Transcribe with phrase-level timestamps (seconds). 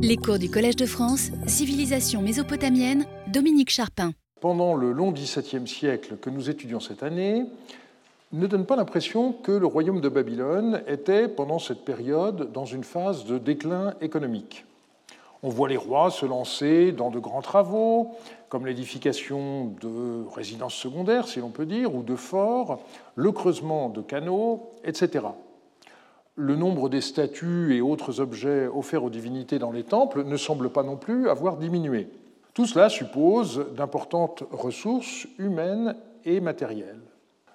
[0.00, 4.12] Les cours du Collège de France, Civilisation mésopotamienne, Dominique Charpin.
[4.40, 7.44] Pendant le long XVIIe siècle que nous étudions cette année,
[8.32, 12.84] ne donne pas l'impression que le royaume de Babylone était, pendant cette période, dans une
[12.84, 14.64] phase de déclin économique.
[15.42, 18.12] On voit les rois se lancer dans de grands travaux,
[18.48, 22.80] comme l'édification de résidences secondaires, si l'on peut dire, ou de forts,
[23.16, 25.24] le creusement de canaux, etc.
[26.40, 30.70] Le nombre des statues et autres objets offerts aux divinités dans les temples ne semble
[30.70, 32.06] pas non plus avoir diminué.
[32.54, 37.02] Tout cela suppose d'importantes ressources humaines et matérielles.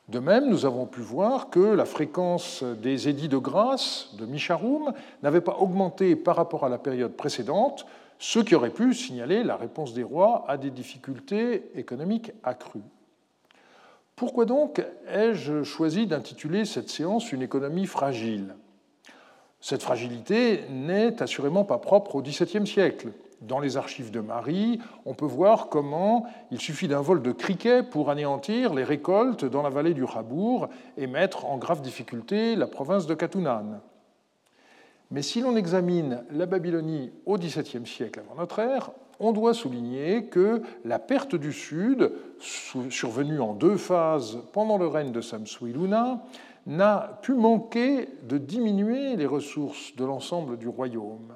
[0.10, 4.92] De même, nous avons pu voir que la fréquence des édits de grâce de Micharoum
[5.22, 7.86] n'avait pas augmenté par rapport à la période précédente,
[8.20, 12.82] ce qui aurait pu signaler la réponse des rois à des difficultés économiques accrues.
[14.18, 18.56] Pourquoi donc ai-je choisi d'intituler cette séance Une économie fragile?
[19.64, 23.14] Cette fragilité n'est assurément pas propre au XVIIe siècle.
[23.40, 27.82] Dans les archives de Marie, on peut voir comment il suffit d'un vol de criquets
[27.82, 32.68] pour anéantir les récoltes dans la vallée du Rabour et mettre en grave difficulté la
[32.68, 33.80] province de Katunan.
[35.12, 40.26] Mais si l'on examine la Babylonie au XVIIe siècle avant notre ère, on doit souligner
[40.26, 42.12] que la perte du Sud,
[42.90, 46.22] survenue en deux phases pendant le règne de Samsuiluna,
[46.66, 51.36] n'a pu manquer de diminuer les ressources de l'ensemble du royaume.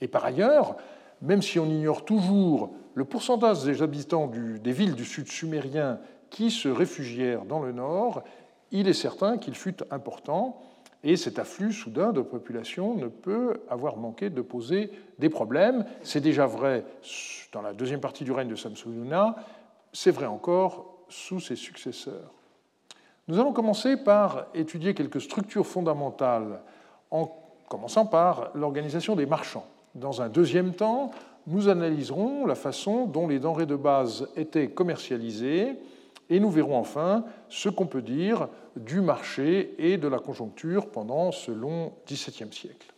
[0.00, 0.76] Et par ailleurs,
[1.22, 5.98] même si on ignore toujours le pourcentage des habitants des villes du sud sumérien
[6.30, 8.22] qui se réfugièrent dans le nord,
[8.70, 10.60] il est certain qu'il fut important,
[11.04, 15.84] et cet afflux soudain de population ne peut avoir manqué de poser des problèmes.
[16.02, 16.84] C'est déjà vrai
[17.52, 19.36] dans la deuxième partie du règne de Samsuyuna,
[19.92, 22.37] c'est vrai encore sous ses successeurs.
[23.28, 26.60] Nous allons commencer par étudier quelques structures fondamentales,
[27.10, 27.30] en
[27.68, 29.66] commençant par l'organisation des marchands.
[29.94, 31.10] Dans un deuxième temps,
[31.46, 35.74] nous analyserons la façon dont les denrées de base étaient commercialisées
[36.30, 41.30] et nous verrons enfin ce qu'on peut dire du marché et de la conjoncture pendant
[41.30, 42.94] ce long XVIIe siècle.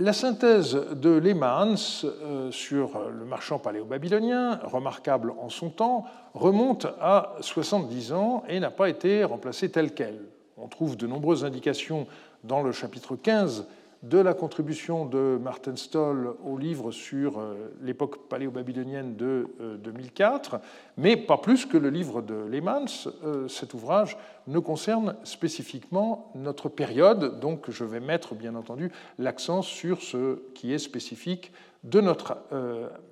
[0.00, 7.34] La synthèse de Lehmann euh, sur le marchand paléo-babylonien, remarquable en son temps, remonte à
[7.42, 10.22] 70 ans et n'a pas été remplacée telle qu'elle.
[10.56, 12.06] On trouve de nombreuses indications
[12.44, 13.66] dans le chapitre 15
[14.02, 19.46] de la contribution de Martin Stoll au livre sur euh, l'époque paléo-babylonienne de
[19.84, 20.58] 2004, euh,
[20.96, 22.86] mais pas plus que le livre de Lehmann.
[23.24, 24.16] Euh, cet ouvrage
[24.46, 30.72] ne concerne spécifiquement notre période, donc je vais mettre bien entendu l'accent sur ce qui
[30.72, 31.52] est spécifique
[31.84, 32.38] de notre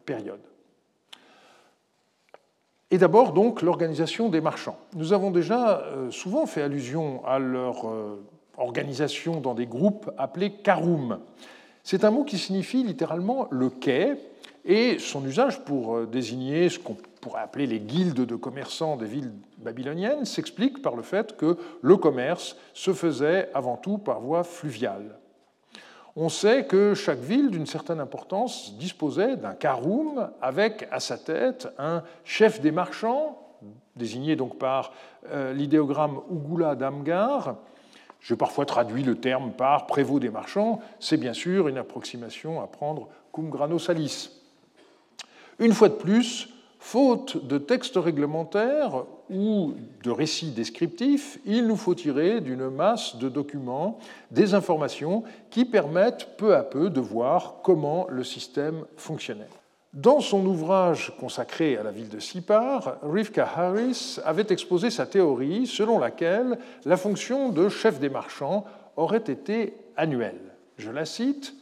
[0.04, 0.40] période.
[2.90, 4.78] Et d'abord donc l'organisation des marchands.
[4.94, 7.86] Nous avons déjà souvent fait allusion à leur
[8.58, 11.20] organisation dans des groupes appelés karoum.
[11.82, 14.16] C'est un mot qui signifie littéralement le quai,
[14.68, 19.06] et son usage pour euh, désigner ce qu'on pourrait appeler les guildes de commerçants des
[19.06, 24.44] villes babyloniennes s'explique par le fait que le commerce se faisait avant tout par voie
[24.44, 25.18] fluviale.
[26.16, 31.68] On sait que chaque ville d'une certaine importance disposait d'un karoum avec à sa tête
[31.78, 33.38] un chef des marchands,
[33.96, 34.92] désigné donc par
[35.30, 37.56] euh, l'idéogramme Ougula d'Amgar,
[38.20, 42.66] je parfois traduis le terme par prévôt des marchands, c'est bien sûr une approximation à
[42.66, 44.30] prendre cum grano salis.
[45.58, 51.94] Une fois de plus, faute de textes réglementaires ou de récits descriptifs, il nous faut
[51.94, 53.98] tirer d'une masse de documents
[54.30, 59.48] des informations qui permettent peu à peu de voir comment le système fonctionnait.
[59.94, 65.66] Dans son ouvrage consacré à la ville de Sipar, Rivka Harris avait exposé sa théorie
[65.66, 68.66] selon laquelle la fonction de chef des marchands
[68.96, 70.54] aurait été annuelle.
[70.76, 71.54] Je la cite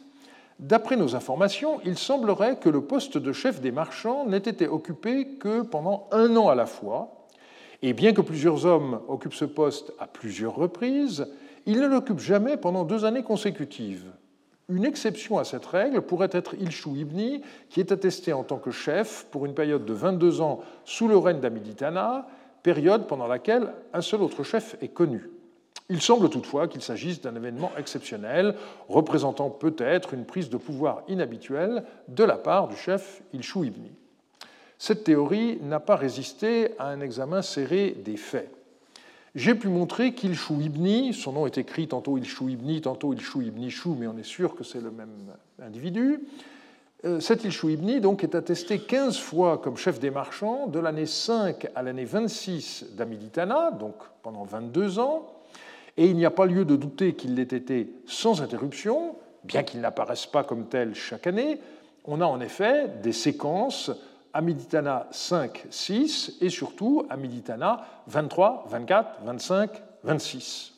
[0.59, 5.37] D'après nos informations, il semblerait que le poste de chef des marchands n'ait été occupé
[5.39, 7.27] que pendant un an à la fois,
[7.83, 11.27] et bien que plusieurs hommes occupent ce poste à plusieurs reprises,
[11.67, 14.11] ils ne l'occupent jamais pendant deux années consécutives.
[14.69, 18.71] Une exception à cette règle pourrait être Ilchou Ibni, qui est attesté en tant que
[18.71, 22.27] chef pour une période de 22 ans sous le règne d'Amiditana,
[22.63, 25.29] période pendant laquelle un seul autre chef est connu.
[25.89, 28.55] Il semble toutefois qu'il s'agisse d'un événement exceptionnel,
[28.89, 33.93] représentant peut-être une prise de pouvoir inhabituelle de la part du chef Ilchou Ibni.
[34.77, 38.56] Cette théorie n'a pas résisté à un examen serré des faits
[39.37, 43.69] j'ai pu montrer qu'Ilchou Ibni, son nom est écrit tantôt Ilchou Ibni, tantôt Ilchou Ibni
[43.69, 45.13] Chou, mais on est sûr que c'est le même
[45.61, 46.21] individu.
[47.05, 51.05] Euh, cet Ilchou Ibni donc, est attesté 15 fois comme chef des marchands de l'année
[51.05, 53.93] 5 à l'année 26 d'Amiditana, donc
[54.23, 55.27] pendant 22 ans,
[55.97, 59.13] et il n'y a pas lieu de douter qu'il l'ait été sans interruption,
[59.43, 61.59] bien qu'il n'apparaisse pas comme tel chaque année.
[62.05, 63.91] On a en effet des séquences
[64.33, 69.71] Amiditana 5, 6 et surtout Amiditana 23, 24, 25,
[70.03, 70.73] 26.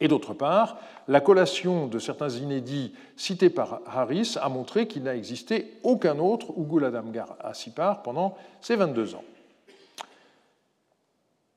[0.00, 0.78] Et d'autre part,
[1.08, 6.52] la collation de certains inédits cités par Harris a montré qu'il n'a existé aucun autre
[6.56, 9.24] Uguladamgar à Sipar pendant ces 22 ans.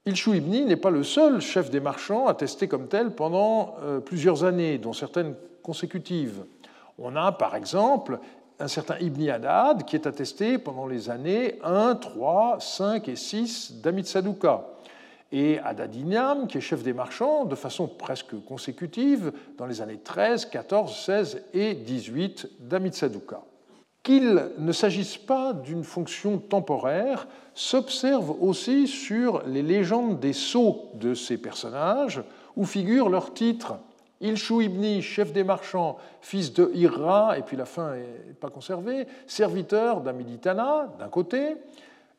[0.06, 4.44] Ilchou Ibni n'est pas le seul chef des marchands attesté comme tel pendant euh, plusieurs
[4.44, 6.46] années, dont certaines consécutives.
[6.98, 8.20] On a par exemple
[8.60, 13.82] un certain Ibni Haddad qui est attesté pendant les années 1, 3, 5 et 6
[13.82, 14.66] d'Amit Sadouka
[15.32, 20.46] et Adadinam, qui est chef des marchands, de façon presque consécutive dans les années 13,
[20.46, 23.42] 14, 16 et 18 d'Amitsadouka.
[24.02, 31.14] Qu'il ne s'agisse pas d'une fonction temporaire s'observe aussi sur les légendes des sceaux de
[31.14, 32.24] ces personnages,
[32.56, 33.76] où figurent leurs titres.
[34.22, 39.08] Ilchou ibni, chef des marchands, fils de Irra, et puis la fin n'est pas conservée,
[39.28, 41.56] serviteur d'Amiditana, d'un côté,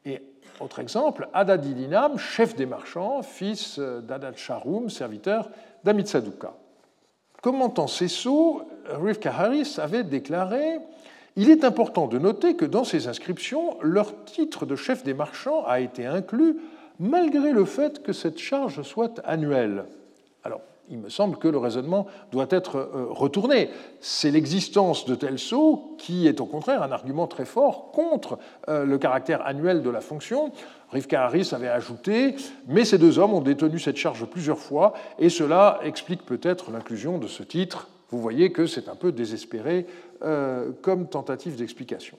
[0.06, 0.22] et
[0.60, 5.50] autre exemple, Adadilinam, chef des marchands, fils d'Adad Sharum, serviteur
[5.84, 6.54] d'Amitsadouka.
[7.42, 10.78] Commentant ces sceaux, Rivka Harris avait déclaré
[11.36, 15.64] Il est important de noter que dans ces inscriptions, leur titre de chef des marchands
[15.64, 16.56] a été inclus
[16.98, 19.84] malgré le fait que cette charge soit annuelle.
[20.44, 20.60] Alors,
[20.90, 23.70] il me semble que le raisonnement doit être euh, retourné.
[24.00, 28.38] C'est l'existence de tels sauts qui est au contraire un argument très fort contre
[28.68, 30.52] euh, le caractère annuel de la fonction.
[30.90, 32.34] Rivka Harris avait ajouté,
[32.66, 37.18] mais ces deux hommes ont détenu cette charge plusieurs fois, et cela explique peut-être l'inclusion
[37.18, 37.88] de ce titre.
[38.10, 39.86] Vous voyez que c'est un peu désespéré
[40.22, 42.18] euh, comme tentative d'explication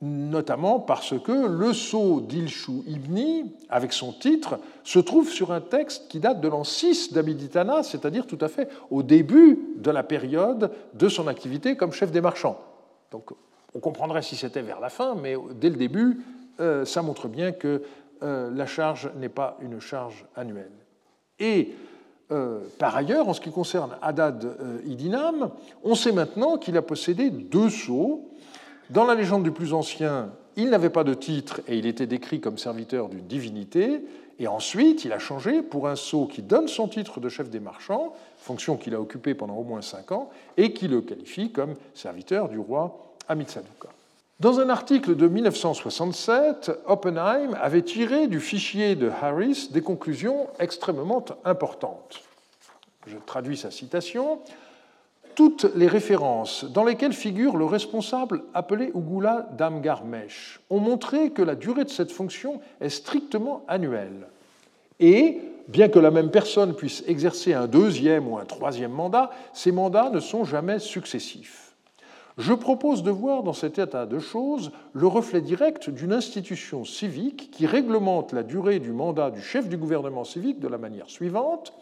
[0.00, 6.08] notamment parce que le sceau d'Ilchou Ibni, avec son titre, se trouve sur un texte
[6.08, 10.70] qui date de l'an 6 d'Amiditana, c'est-à-dire tout à fait au début de la période
[10.94, 12.58] de son activité comme chef des marchands.
[13.10, 13.30] Donc
[13.74, 16.22] on comprendrait si c'était vers la fin, mais dès le début,
[16.60, 17.82] euh, ça montre bien que
[18.22, 20.70] euh, la charge n'est pas une charge annuelle.
[21.40, 21.74] Et
[22.30, 25.50] euh, par ailleurs, en ce qui concerne Hadad Idinam,
[25.82, 28.28] on sait maintenant qu'il a possédé deux sceaux
[28.90, 32.40] dans la légende du plus ancien, il n'avait pas de titre et il était décrit
[32.40, 34.02] comme serviteur d'une divinité.
[34.38, 37.60] Et ensuite, il a changé pour un sceau qui donne son titre de chef des
[37.60, 41.74] marchands, fonction qu'il a occupée pendant au moins cinq ans, et qui le qualifie comme
[41.94, 43.88] serviteur du roi Amitsaduka.
[44.40, 51.24] Dans un article de 1967, Oppenheim avait tiré du fichier de Harris des conclusions extrêmement
[51.44, 52.20] importantes.
[53.06, 54.38] Je traduis sa citation
[55.38, 61.54] toutes les références dans lesquelles figure le responsable appelé Ugula Damgarmesh ont montré que la
[61.54, 64.26] durée de cette fonction est strictement annuelle.
[64.98, 65.38] Et,
[65.68, 70.10] bien que la même personne puisse exercer un deuxième ou un troisième mandat, ces mandats
[70.10, 71.72] ne sont jamais successifs.
[72.36, 77.52] Je propose de voir dans cet état de choses le reflet direct d'une institution civique
[77.52, 81.72] qui réglemente la durée du mandat du chef du gouvernement civique de la manière suivante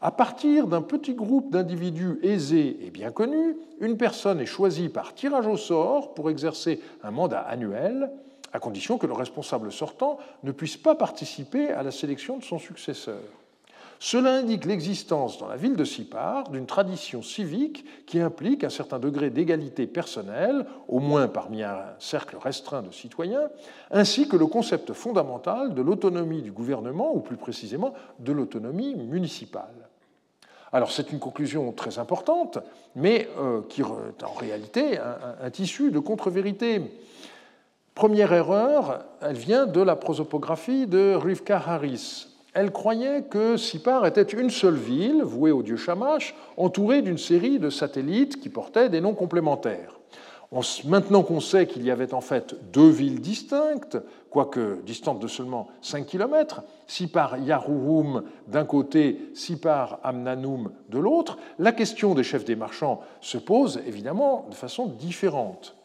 [0.00, 5.14] à partir d'un petit groupe d'individus aisés et bien connus, une personne est choisie par
[5.14, 8.10] tirage au sort pour exercer un mandat annuel,
[8.52, 12.58] à condition que le responsable sortant ne puisse pas participer à la sélection de son
[12.58, 13.22] successeur.
[14.02, 18.98] Cela indique l'existence dans la ville de Sipar d'une tradition civique qui implique un certain
[18.98, 23.50] degré d'égalité personnelle, au moins parmi un cercle restreint de citoyens,
[23.90, 29.90] ainsi que le concept fondamental de l'autonomie du gouvernement, ou plus précisément de l'autonomie municipale.
[30.72, 32.58] Alors c'est une conclusion très importante,
[32.96, 36.80] mais euh, qui est en réalité un, tissu de contre-vérité.
[37.94, 42.28] Première erreur, elle vient de la prosopographie de Rivka Harris.
[42.52, 47.60] Elle croyait que Sipar était une seule ville, vouée au dieu Shamash, entourée d'une série
[47.60, 50.00] de satellites qui portaient des noms complémentaires.
[50.84, 53.98] Maintenant qu'on sait qu'il y avait en fait deux villes distinctes,
[54.30, 61.70] quoique distantes de seulement 5 km, Sipar Yaruhum d'un côté, Sipar Amnanum de l'autre, la
[61.70, 65.76] question des chefs des marchands se pose évidemment de façon différente.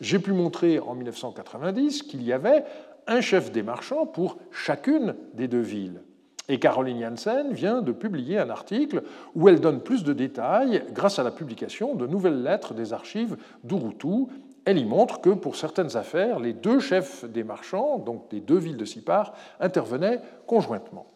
[0.00, 2.64] J'ai pu montrer en 1990 qu'il y avait
[3.06, 6.00] un chef des marchands pour chacune des deux villes.
[6.48, 9.02] Et Caroline Janssen vient de publier un article
[9.34, 13.36] où elle donne plus de détails grâce à la publication de nouvelles lettres des archives
[13.62, 14.26] d'Urutu.
[14.66, 18.58] Elle y montre que pour certaines affaires, les deux chefs des marchands, donc des deux
[18.58, 21.06] villes de Sipar, intervenaient conjointement.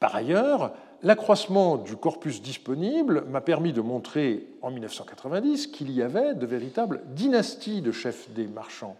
[0.00, 6.34] Par ailleurs, l'accroissement du corpus disponible m'a permis de montrer en 1990 qu'il y avait
[6.34, 8.96] de véritables dynasties de chefs des marchands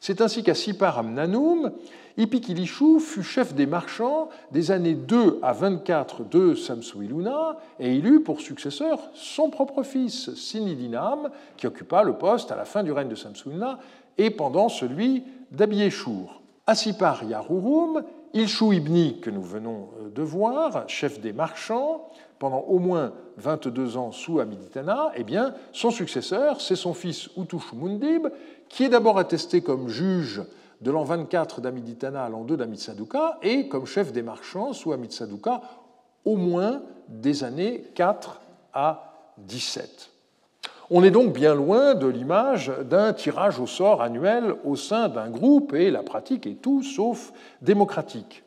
[0.00, 1.72] C'est ainsi qu'à Sipar Amnanoum,
[2.18, 8.20] Ipikilishu fut chef des marchands des années 2 à 24 de Samsuiluna et il eut
[8.20, 13.08] pour successeur son propre fils, Sinidinam, qui occupa le poste à la fin du règne
[13.08, 13.78] de Samsuiluna
[14.18, 15.22] et pendant celui
[15.52, 16.42] d'Abieshur.
[16.66, 18.02] À Sipar Yarurum,
[18.34, 22.08] Ilchou Ibni, que nous venons euh, de voir, chef des marchands,
[22.40, 27.72] pendant au moins 22 ans sous Amiditana, eh bien, son successeur, c'est son fils Utush
[27.72, 28.26] Mundib,
[28.68, 30.42] qui est d'abord attesté comme juge
[30.80, 35.60] de l'an 24 d'Amiditana à l'an 2 d'Amitsaduka et comme chef des marchands sous Amitsaduka
[36.24, 38.40] au moins des années 4
[38.72, 40.10] à 17.
[40.90, 45.28] On est donc bien loin de l'image d'un tirage au sort annuel au sein d'un
[45.28, 48.42] groupe et la pratique est tout sauf démocratique.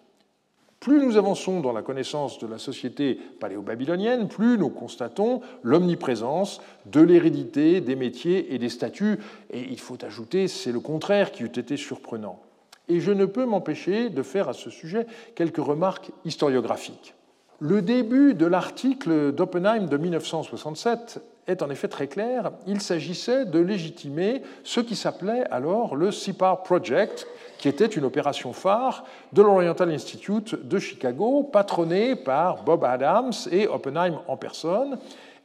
[0.82, 7.02] Plus nous avançons dans la connaissance de la société paléo-babylonienne, plus nous constatons l'omniprésence de
[7.02, 9.20] l'hérédité des métiers et des statuts,
[9.52, 12.42] et il faut ajouter, c'est le contraire qui eût été surprenant.
[12.88, 17.14] Et je ne peux m'empêcher de faire à ce sujet quelques remarques historiographiques.
[17.60, 22.52] Le début de l'article d'Oppenheim de 1967 est en effet très clair.
[22.68, 28.54] Il s'agissait de légitimer ce qui s'appelait alors le SIPAR Project, qui était une opération
[28.54, 34.98] phare de l'Oriental Institute de Chicago, patronnée par Bob Adams et Oppenheim en personne,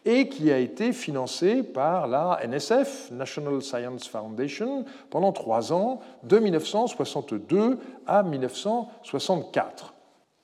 [0.05, 6.39] et qui a été financée par la NSF, National Science Foundation, pendant trois ans, de
[6.39, 9.96] 1962 à 1964.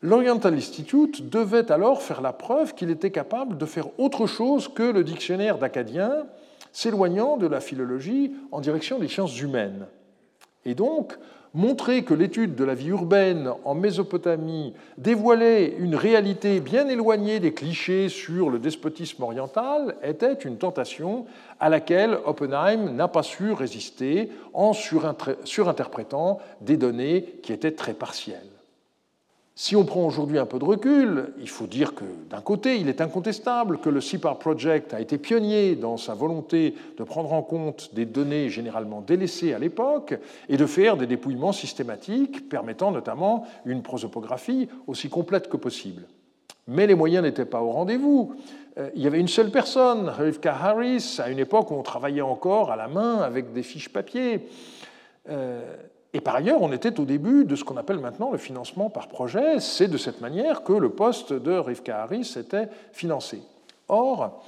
[0.04, 4.82] L'Oriental Institute devait alors faire la preuve qu'il était capable de faire autre chose que
[4.82, 6.26] le dictionnaire d'acadien,
[6.72, 9.86] s'éloignant de la philologie en direction des sciences humaines.
[10.64, 11.16] Et donc,
[11.54, 17.54] montrer que l'étude de la vie urbaine en Mésopotamie dévoilait une réalité bien éloignée des
[17.54, 21.26] clichés sur le despotisme oriental était une tentation
[21.60, 28.51] à laquelle Oppenheim n'a pas su résister en surinterprétant des données qui étaient très partielles.
[29.54, 32.88] Si on prend aujourd'hui un peu de recul, il faut dire que d'un côté, il
[32.88, 37.42] est incontestable que le CIPAR Project a été pionnier dans sa volonté de prendre en
[37.42, 40.14] compte des données généralement délaissées à l'époque
[40.48, 46.04] et de faire des dépouillements systématiques permettant notamment une prosopographie aussi complète que possible.
[46.66, 48.34] Mais les moyens n'étaient pas au rendez-vous.
[48.78, 52.22] Euh, il y avait une seule personne, Rivka Harris, à une époque où on travaillait
[52.22, 54.48] encore à la main avec des fiches papier.
[55.28, 55.76] Euh,
[56.14, 59.08] et par ailleurs, on était au début de ce qu'on appelle maintenant le financement par
[59.08, 59.60] projet.
[59.60, 63.42] C'est de cette manière que le poste de Rivka Harris était financé.
[63.88, 64.42] Or,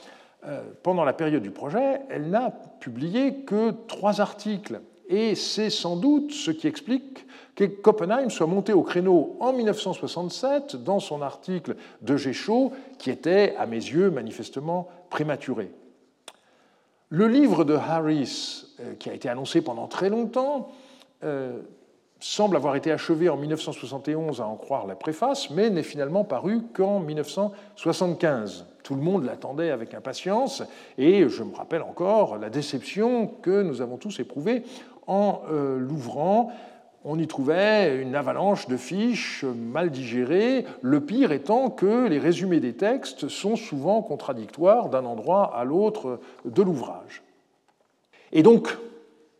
[0.46, 4.80] euh, pendant la période du projet, elle n'a publié que trois articles.
[5.08, 10.76] Et c'est sans doute ce qui explique que Copenhagen soit monté au créneau en 1967
[10.76, 15.70] dans son article de Géchaud, qui était, à mes yeux, manifestement prématuré.
[17.08, 20.68] Le livre de Harris, euh, qui a été annoncé pendant très longtemps,
[21.24, 21.60] euh,
[22.20, 26.62] semble avoir été achevé en 1971, à en croire la préface, mais n'est finalement paru
[26.72, 28.66] qu'en 1975.
[28.82, 30.62] Tout le monde l'attendait avec impatience,
[30.96, 34.62] et je me rappelle encore la déception que nous avons tous éprouvée
[35.06, 36.50] en euh, l'ouvrant.
[37.04, 42.60] On y trouvait une avalanche de fiches mal digérées, le pire étant que les résumés
[42.60, 47.22] des textes sont souvent contradictoires d'un endroit à l'autre de l'ouvrage.
[48.32, 48.78] Et donc,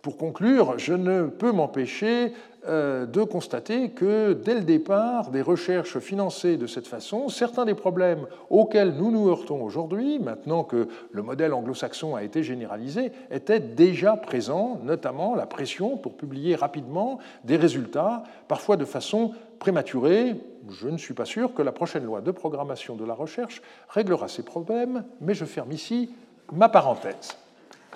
[0.04, 2.34] pour conclure, je ne peux m'empêcher
[2.68, 7.72] euh, de constater que dès le départ des recherches financées de cette façon, certains des
[7.72, 13.60] problèmes auxquels nous nous heurtons aujourd'hui, maintenant que le modèle anglo-saxon a été généralisé, étaient
[13.60, 20.34] déjà présents, notamment la pression pour publier rapidement des résultats, parfois de façon prématurée.
[20.68, 24.28] Je ne suis pas sûr que la prochaine loi de programmation de la recherche réglera
[24.28, 26.10] ces problèmes, mais je ferme ici
[26.52, 27.38] ma parenthèse,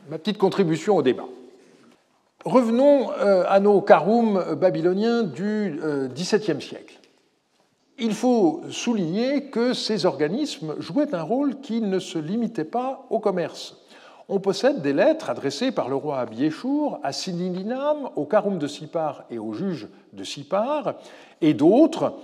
[0.08, 1.28] ma petite contribution au débat.
[2.44, 6.98] Revenons euh, à nos karoum babyloniens du euh, XVIIe siècle.
[7.98, 13.18] Il faut souligner que ces organismes jouaient un rôle qui ne se limitait pas au
[13.18, 13.76] commerce.
[14.28, 19.24] On possède des lettres adressées par le roi Abiéchour à Sinilinam, au Karoum de Sipar
[19.30, 20.94] et au juge de Sipar,
[21.40, 22.14] et d'autres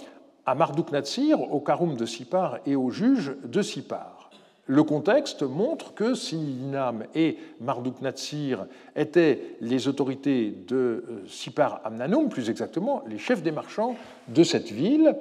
[0.47, 4.24] à Marduk Natsir, au Karoum de Sipar et au juge de Sipar.
[4.67, 8.67] Le contexte montre que Sininam et Marduk Natsir
[8.97, 13.95] étaient les autorités de euh, Sipar Amnanum, plus exactement les chefs des marchands
[14.29, 15.17] de cette ville,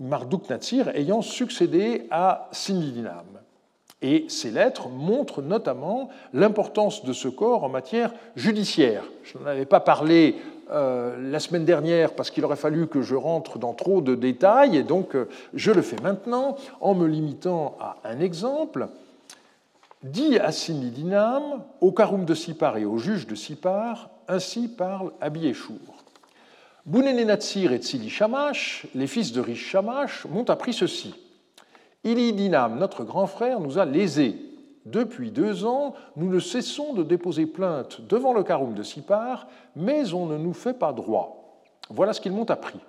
[0.00, 3.26] Marduk Natsir ayant succédé à Sininam.
[4.02, 9.04] Et ces lettres montrent notamment l'importance de ce corps en matière judiciaire.
[9.24, 10.36] Je n'en avais pas parlé
[10.70, 14.76] euh, la semaine dernière parce qu'il aurait fallu que je rentre dans trop de détails,
[14.76, 18.88] et donc euh, je le fais maintenant en me limitant à un exemple.
[20.02, 25.76] Dit à Sinidinam, au Karoum de Sipar et au juge de Sipar, ainsi parle Abiéchour.
[26.86, 31.14] Bounenenazir et Tsili Shamash, les fils de Rish Shamash, m'ont appris ceci.
[32.04, 34.47] Ilidinam, notre grand frère, nous a lésés.
[34.90, 40.14] Depuis deux ans, nous ne cessons de déposer plainte devant le Karoum de Sipar, mais
[40.14, 41.60] on ne nous fait pas droit.
[41.90, 42.80] Voilà ce qu'ils m'ont appris.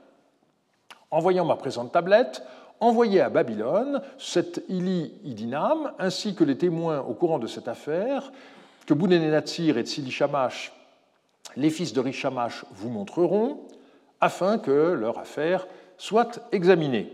[1.11, 2.43] En voyant ma présente tablette,
[2.79, 8.31] envoyé à Babylone cet Ili Idinam, ainsi que les témoins au courant de cette affaire,
[8.85, 10.71] que Bounenenatsir et Tsili Shamash,
[11.57, 13.59] les fils de Rishamash, vous montreront,
[14.21, 17.11] afin que leur affaire soit examinée.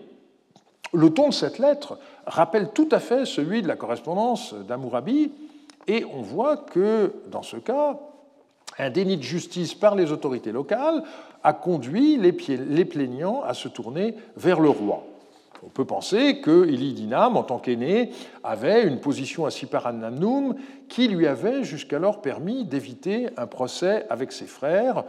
[0.96, 5.32] Le ton de cette lettre rappelle tout à fait celui de la correspondance d'Amourabi,
[5.88, 8.00] et on voit que, dans ce cas,
[8.80, 11.04] un déni de justice par les autorités locales
[11.44, 15.04] a conduit les plaignants à se tourner vers le roi.
[15.64, 18.12] On peut penser que Dinam, en tant qu'aîné,
[18.44, 20.56] avait une position à Siparanamnum
[20.90, 25.04] qui lui avait jusqu'alors permis d'éviter un procès avec ses frères,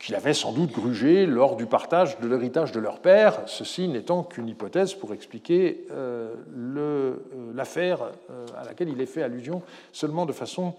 [0.00, 4.22] qu'il avait sans doute grugé lors du partage de l'héritage de leur père, ceci n'étant
[4.22, 6.34] qu'une hypothèse pour expliquer euh,
[6.76, 7.16] euh,
[7.54, 10.74] l'affaire euh, à laquelle il est fait allusion seulement de façon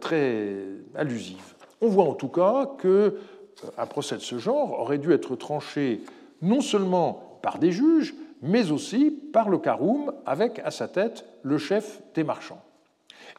[0.00, 0.54] très
[0.94, 1.54] allusive.
[1.80, 6.02] On voit en tout cas qu'un procès de ce genre aurait dû être tranché
[6.40, 11.58] non seulement par des juges, mais aussi par le Karoum, avec à sa tête le
[11.58, 12.62] chef des marchands.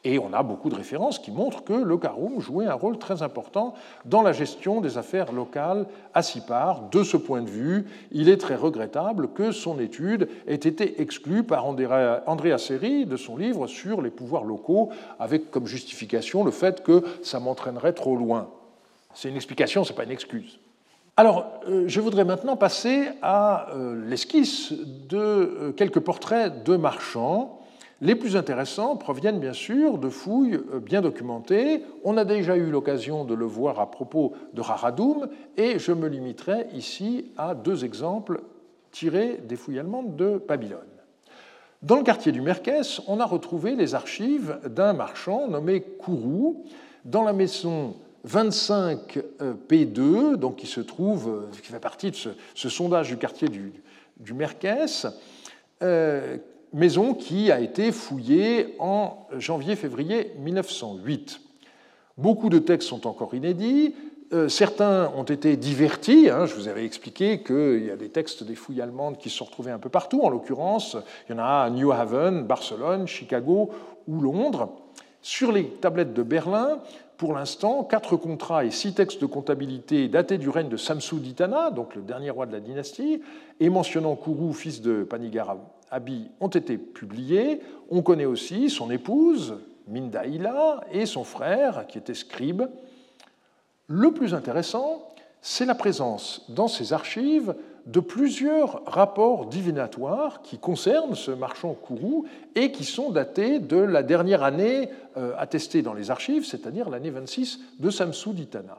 [0.04, 3.22] Et on a beaucoup de références qui montrent que le Karoum jouait un rôle très
[3.22, 3.74] important
[4.04, 6.82] dans la gestion des affaires locales à Sipar.
[6.90, 11.42] De ce point de vue, il est très regrettable que son étude ait été exclue
[11.42, 16.84] par Andrea Seri de son livre sur les pouvoirs locaux, avec comme justification le fait
[16.84, 18.48] que ça m'entraînerait trop loin.
[19.14, 20.60] C'est une explication, ce n'est pas une excuse.
[21.16, 27.57] Alors, euh, je voudrais maintenant passer à euh, l'esquisse de euh, quelques portraits de marchands.
[28.00, 31.82] Les plus intéressants proviennent bien sûr de fouilles bien documentées.
[32.04, 36.06] On a déjà eu l'occasion de le voir à propos de Raradoum, et je me
[36.06, 38.42] limiterai ici à deux exemples
[38.92, 40.78] tirés des fouilles allemandes de Babylone.
[41.82, 46.64] Dans le quartier du Merkès, on a retrouvé les archives d'un marchand nommé Kourou
[47.04, 52.16] dans la maison 25 euh, P2, donc qui se trouve, euh, qui fait partie de
[52.16, 53.72] ce, sondage du quartier du,
[54.18, 55.06] du Merkès,
[55.82, 56.36] euh,
[56.72, 61.40] maison qui a été fouillée en janvier-février 1908.
[62.16, 63.94] Beaucoup de textes sont encore inédits.
[64.48, 66.28] certains ont été divertis.
[66.30, 66.46] Hein.
[66.46, 69.44] je vous avais expliqué qu'il y a des textes des fouilles allemandes qui se sont
[69.44, 70.22] retrouvés un peu partout.
[70.22, 70.96] En l'occurrence,
[71.28, 73.70] il y en a à New Haven, Barcelone, Chicago
[74.06, 74.70] ou Londres.
[75.22, 76.80] Sur les tablettes de Berlin,
[77.18, 81.70] pour l'instant, quatre contrats et six textes de comptabilité datés du règne de Samsu Ditana,
[81.70, 83.22] donc le dernier roi de la dynastie,
[83.58, 85.56] et mentionnant Kourou, fils de Panigar
[85.90, 87.60] Abi, ont été publiés.
[87.90, 92.62] On connaît aussi son épouse, Mindaïla, et son frère, qui était scribe.
[93.86, 95.08] Le plus intéressant,
[95.40, 97.54] c'est la présence dans ces archives
[97.86, 104.02] de plusieurs rapports divinatoires qui concernent ce marchand Kourou et qui sont datés de la
[104.02, 108.76] dernière année euh, attestée dans les archives, c'est-à-dire l'année 26 de Samsou d'Itana.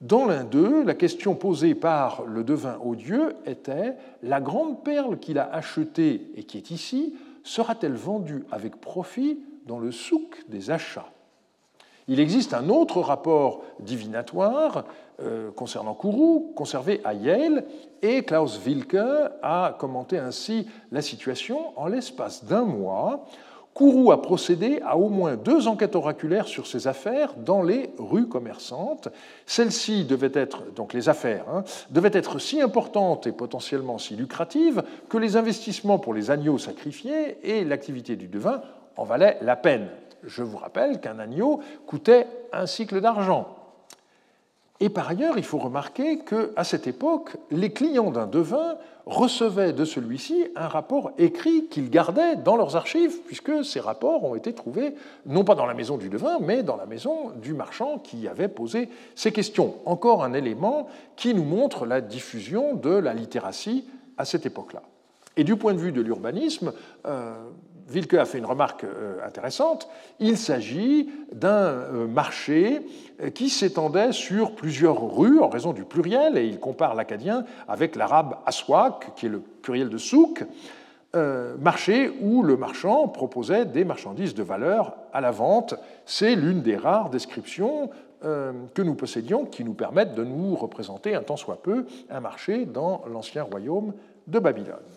[0.00, 5.18] Dans l'un d'eux, la question posée par le devin au dieu était La grande perle
[5.18, 10.70] qu'il a achetée et qui est ici, sera-t-elle vendue avec profit dans le souk des
[10.70, 11.08] achats?
[12.06, 14.84] Il existe un autre rapport divinatoire
[15.22, 17.64] euh, concernant Kourou, conservé à Yale,
[18.02, 18.96] et Klaus Wilke
[19.42, 23.26] a commenté ainsi la situation en l'espace d'un mois.
[23.74, 28.28] Kourou a procédé à au moins deux enquêtes oraculaires sur ses affaires dans les rues
[28.28, 29.08] commerçantes.
[29.46, 34.84] Celles-ci devaient être, donc les affaires, hein, devaient être si importantes et potentiellement si lucratives
[35.08, 38.62] que les investissements pour les agneaux sacrifiés et l'activité du devin
[38.96, 39.88] en valaient la peine.
[40.22, 43.63] Je vous rappelle qu'un agneau coûtait un cycle d'argent.
[44.80, 49.84] Et par ailleurs, il faut remarquer qu'à cette époque, les clients d'un devin recevaient de
[49.84, 54.94] celui-ci un rapport écrit qu'ils gardaient dans leurs archives, puisque ces rapports ont été trouvés
[55.26, 58.48] non pas dans la maison du devin, mais dans la maison du marchand qui avait
[58.48, 59.74] posé ces questions.
[59.84, 63.84] Encore un élément qui nous montre la diffusion de la littératie
[64.18, 64.82] à cette époque-là.
[65.36, 66.72] Et du point de vue de l'urbanisme,
[67.06, 67.34] euh,
[67.92, 69.88] Wilke a fait une remarque euh, intéressante.
[70.18, 72.80] Il s'agit d'un euh, marché
[73.22, 77.96] euh, qui s'étendait sur plusieurs rues en raison du pluriel, et il compare l'acadien avec
[77.96, 80.44] l'arabe aswak, qui est le pluriel de souk,
[81.60, 85.76] marché où le marchand proposait des marchandises de valeur à la vente.
[86.06, 87.88] C'est l'une des rares descriptions
[88.20, 92.66] que nous possédions qui nous permettent de nous représenter un tant soit peu un marché
[92.66, 93.92] dans l'ancien royaume
[94.26, 94.93] de Babylone.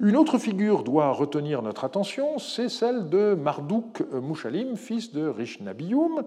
[0.00, 6.24] Une autre figure doit retenir notre attention, c'est celle de Marduk Mouchalim, fils de Rishnabiyum.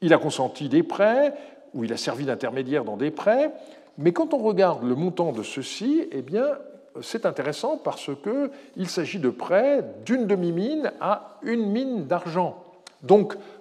[0.00, 1.34] Il a consenti des prêts,
[1.74, 3.52] ou il a servi d'intermédiaire dans des prêts,
[3.98, 6.46] mais quand on regarde le montant de ceux-ci, eh bien,
[7.02, 12.64] c'est intéressant parce qu'il s'agit de prêts d'une demi-mine à une mine d'argent.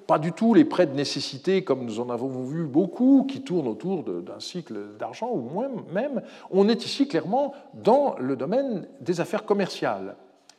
[0.10, 3.68] Pas du tout les prêts de nécessité comme nous en avons vu beaucoup, qui tournent
[3.68, 6.24] autour d'un cycle d'argent, ou moins même.
[6.50, 10.16] On est ici clairement dans le domaine des affaires commerciales.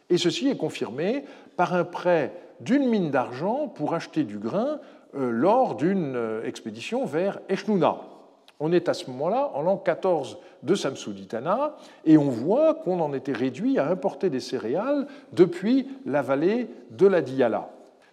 [0.08, 1.24] Et ceci est confirmé
[1.56, 4.78] par un prêt d'une mine d'argent pour acheter du grain
[5.16, 7.96] euh, lors d'une euh, expédition vers Eshnouna.
[8.60, 13.12] On est à ce moment-là, en l'an 14 de Samsuditana, et on voit qu'on en
[13.12, 17.68] était réduit à importer des céréales depuis la vallée de la Diyala.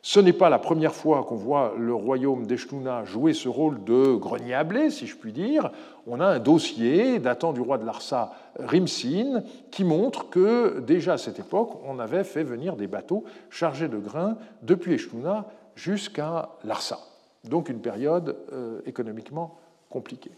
[0.08, 4.15] Ce n'est pas la première fois qu'on voit le royaume d'Eshtuna jouer ce rôle de
[4.15, 5.70] grenier à blé, si je puis dire.
[6.06, 11.17] On a un dossier datant du roi de Larsa, Rimsin, qui montre que déjà à
[11.17, 15.43] cette époque, on avait fait venir des bateaux chargés de grains depuis Eshtuna
[15.76, 17.00] jusqu'à Larsa.
[17.43, 19.58] Donc une période euh, économiquement
[19.89, 20.32] compliquée.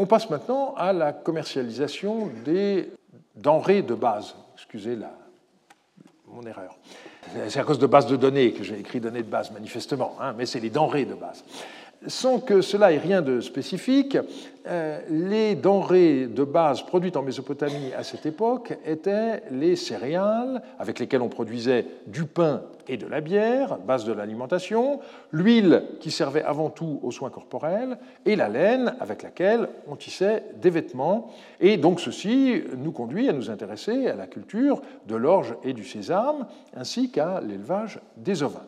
[0.00, 2.90] On passe maintenant à la commercialisation des
[3.36, 4.34] denrées de base.
[4.56, 5.12] Excusez la,
[6.36, 6.76] mon erreur.
[7.48, 10.34] C'est à cause de bases de données que j'ai écrit données de base, manifestement, hein,
[10.36, 11.42] mais c'est les denrées de base.
[12.06, 14.16] Sans que cela ait rien de spécifique,
[14.68, 20.98] euh, les denrées de base produites en Mésopotamie à cette époque étaient les céréales, avec
[20.98, 25.00] lesquelles on produisait du pain et de la bière, base de l'alimentation,
[25.32, 30.44] l'huile qui servait avant tout aux soins corporels, et la laine avec laquelle on tissait
[30.60, 31.30] des vêtements.
[31.60, 35.84] Et donc ceci nous conduit à nous intéresser à la culture de l'orge et du
[35.84, 38.66] sésame, ainsi qu'à l'élevage des ovins.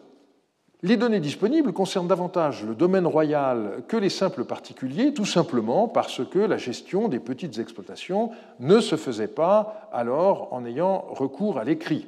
[0.82, 6.24] Les données disponibles concernent davantage le domaine royal que les simples particuliers, tout simplement parce
[6.24, 11.64] que la gestion des petites exploitations ne se faisait pas alors en ayant recours à
[11.64, 12.06] l'écrit.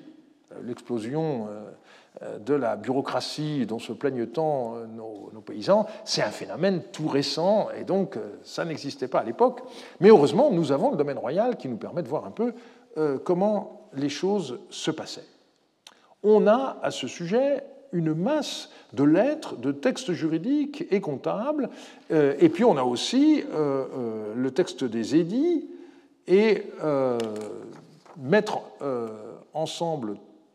[0.62, 1.48] L'explosion
[2.22, 7.08] euh, de la bureaucratie dont se plaignent tant euh, nos, paysans, c'est un phénomène tout
[7.08, 9.62] récent et donc euh, ça n'existait pas à l'époque.
[9.98, 12.52] Mais heureusement, nous avons le domaine royal qui nous permet de voir un peu
[13.24, 15.26] comment les choses se passaient.
[16.24, 21.70] On a à ce sujet une masse de lettres, de textes juridiques et comptables.
[22.10, 25.68] Euh, et puis on a aussi euh, euh, le texte des édits
[26.26, 26.64] et
[28.16, 28.60] mettre
[29.52, 30.14] ensemble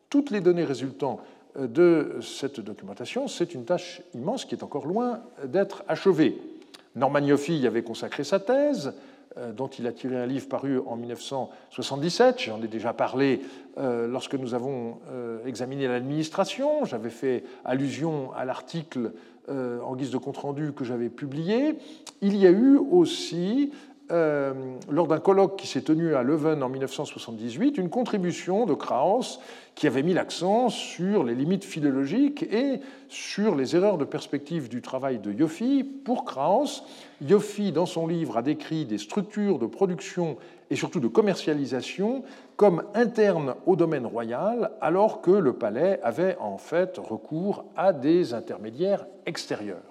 [0.09, 1.19] toutes les données résultant
[1.59, 6.39] de cette documentation, c'est une tâche immense qui est encore loin d'être achevée.
[6.95, 8.93] Norman y avait consacré sa thèse,
[9.55, 12.39] dont il a tiré un livre paru en 1977.
[12.39, 13.41] J'en ai déjà parlé
[13.77, 16.85] euh, lorsque nous avons euh, examiné l'administration.
[16.85, 19.11] J'avais fait allusion à l'article
[19.47, 21.77] en guise de compte-rendu que j'avais publié.
[22.23, 23.71] Il y a eu aussi
[24.11, 24.53] euh,
[24.89, 29.39] lors d'un colloque qui s'est tenu à Leuven en 1978, une contribution de Krauss
[29.73, 34.81] qui avait mis l'accent sur les limites philologiques et sur les erreurs de perspective du
[34.81, 35.83] travail de Yoffi.
[35.83, 36.83] Pour Krauss,
[37.21, 40.37] Yoffi, dans son livre, a décrit des structures de production
[40.69, 42.23] et surtout de commercialisation
[42.57, 48.33] comme internes au domaine royal, alors que le palais avait en fait recours à des
[48.33, 49.81] intermédiaires extérieurs.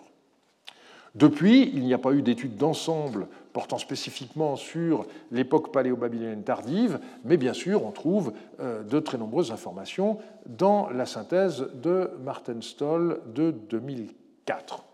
[1.15, 7.39] Depuis, il n'y a pas eu d'études d'ensemble portant spécifiquement sur l'époque paléo-babylonienne tardive, mais
[7.39, 13.21] bien sûr, on trouve euh, de très nombreuses informations dans la synthèse de Martin Stoll
[13.33, 14.85] de 2004.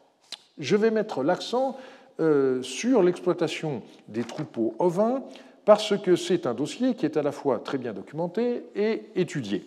[0.59, 1.79] Je vais mettre l'accent
[2.21, 5.23] euh, sur l'exploitation des troupeaux ovins
[5.65, 9.65] parce que c'est un dossier qui est à la fois très bien documenté et étudié.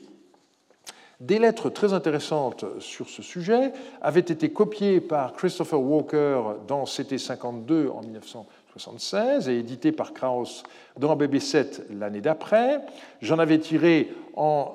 [1.20, 7.18] Des lettres très intéressantes sur ce sujet avaient été copiées par Christopher Walker dans CT
[7.18, 10.64] 52 en 1900 1976 et édité par Krauss
[10.98, 12.82] dans BB7 l'année d'après.
[13.22, 14.74] J'en avais tiré en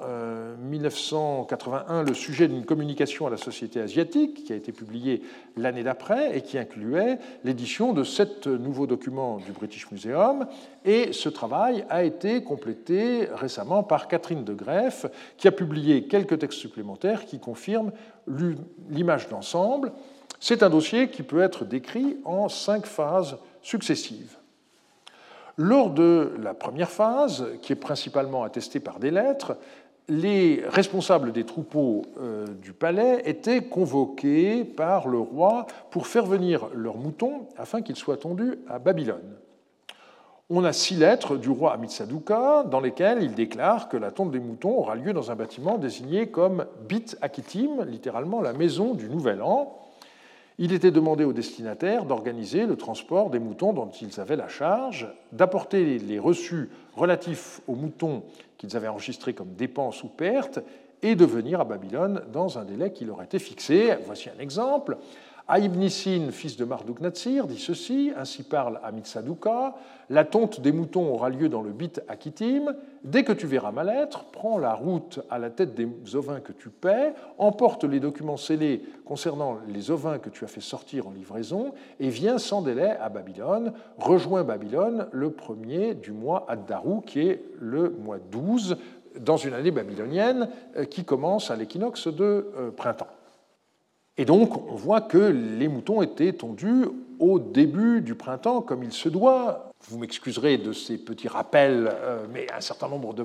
[0.61, 5.22] 1981 euh, le sujet d'une communication à la société asiatique qui a été publiée
[5.56, 10.46] l'année d'après et qui incluait l'édition de sept nouveaux documents du British Museum.
[10.84, 15.06] Et ce travail a été complété récemment par Catherine de Greff
[15.37, 17.90] qui a publié quelques textes supplémentaires qui confirment
[18.90, 19.92] l'image d'ensemble.
[20.40, 24.37] C'est un dossier qui peut être décrit en cinq phases successives.
[25.59, 29.57] Lors de la première phase, qui est principalement attestée par des lettres,
[30.09, 36.68] les responsables des troupeaux euh, du palais étaient convoqués par le roi pour faire venir
[36.74, 39.37] leurs moutons afin qu'ils soient tondus à Babylone.
[40.48, 44.40] On a six lettres du roi Amitsaduka dans lesquelles il déclare que la tonte des
[44.40, 49.42] moutons aura lieu dans un bâtiment désigné comme Bit Akitim, littéralement la maison du Nouvel
[49.42, 49.76] An,
[50.61, 55.07] Il était demandé aux destinataires d'organiser le transport des moutons dont ils avaient la charge,
[55.31, 58.25] d'apporter les reçus relatifs aux moutons
[58.57, 60.59] qu'ils avaient enregistrés comme dépenses ou pertes,
[61.03, 63.94] et de venir à Babylone dans un délai qui leur était fixé.
[64.05, 64.99] Voici un exemple.
[65.56, 69.76] Nissin, fils de Marduk Natsir, dit ceci, ainsi parle Amitsadouka,
[70.11, 73.82] la tonte des moutons aura lieu dans le bit Akitim, dès que tu verras ma
[73.82, 78.37] lettre, prends la route à la tête des ovins que tu paies, emporte les documents
[78.37, 82.90] scellés concernant les ovins que tu as fait sortir en livraison, et viens sans délai
[83.00, 88.76] à Babylone, rejoins Babylone le premier du mois Addaru, qui est le mois 12,
[89.18, 93.08] dans une année babylonienne euh, qui commence à l'équinoxe de euh, printemps.
[94.18, 96.87] Et donc, on voit que les moutons étaient tondus
[97.20, 99.70] au début du printemps, comme il se doit.
[99.88, 103.24] Vous m'excuserez de ces petits rappels, euh, mais un certain nombre de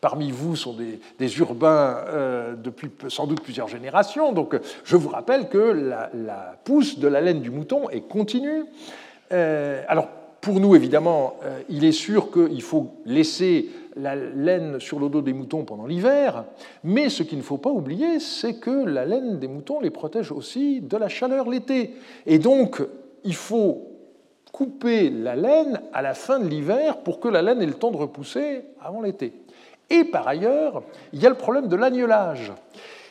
[0.00, 0.76] parmi vous sont
[1.18, 4.32] des, urbains euh, depuis sans doute plusieurs générations.
[4.32, 8.64] Donc, je vous rappelle que la, pousse de la laine du mouton est continue.
[9.32, 10.08] Euh, alors,
[10.42, 11.36] pour nous, évidemment,
[11.68, 16.44] il est sûr qu'il faut laisser la laine sur le dos des moutons pendant l'hiver,
[16.84, 20.30] mais ce qu'il ne faut pas oublier, c'est que la laine des moutons les protège
[20.30, 21.94] aussi de la chaleur l'été.
[22.26, 22.82] Et donc,
[23.24, 23.86] il faut
[24.52, 27.90] couper la laine à la fin de l'hiver pour que la laine ait le temps
[27.90, 29.32] de repousser avant l'été.
[29.90, 30.82] Et par ailleurs,
[31.12, 32.52] il y a le problème de l'agnelage.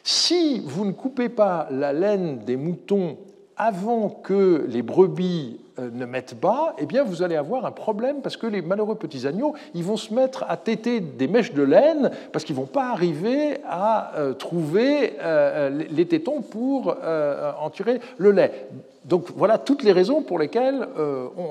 [0.04, 3.18] Si vous ne coupez pas la laine des moutons
[3.58, 8.22] avant que les brebis euh, ne mettent bas, eh bien vous allez avoir un problème
[8.22, 11.64] parce que les malheureux petits agneaux, ils vont se mettre à téter des mèches de
[11.64, 17.70] laine parce qu'ils ne vont pas arriver à euh, trouver euh, les tétons pour en
[17.70, 18.68] tirer le lait.
[19.06, 20.88] Donc voilà toutes les raisons pour lesquelles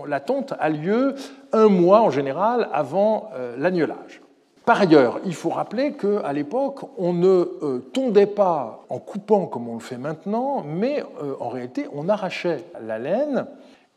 [0.08, 1.14] la tonte a lieu
[1.52, 4.23] un mois en général avant l'agnelage.
[4.64, 7.28] Par ailleurs, il faut rappeler qu'à l'époque, on ne
[7.62, 12.08] euh, tondait pas en coupant comme on le fait maintenant, mais euh, en réalité, on
[12.08, 13.46] arrachait la laine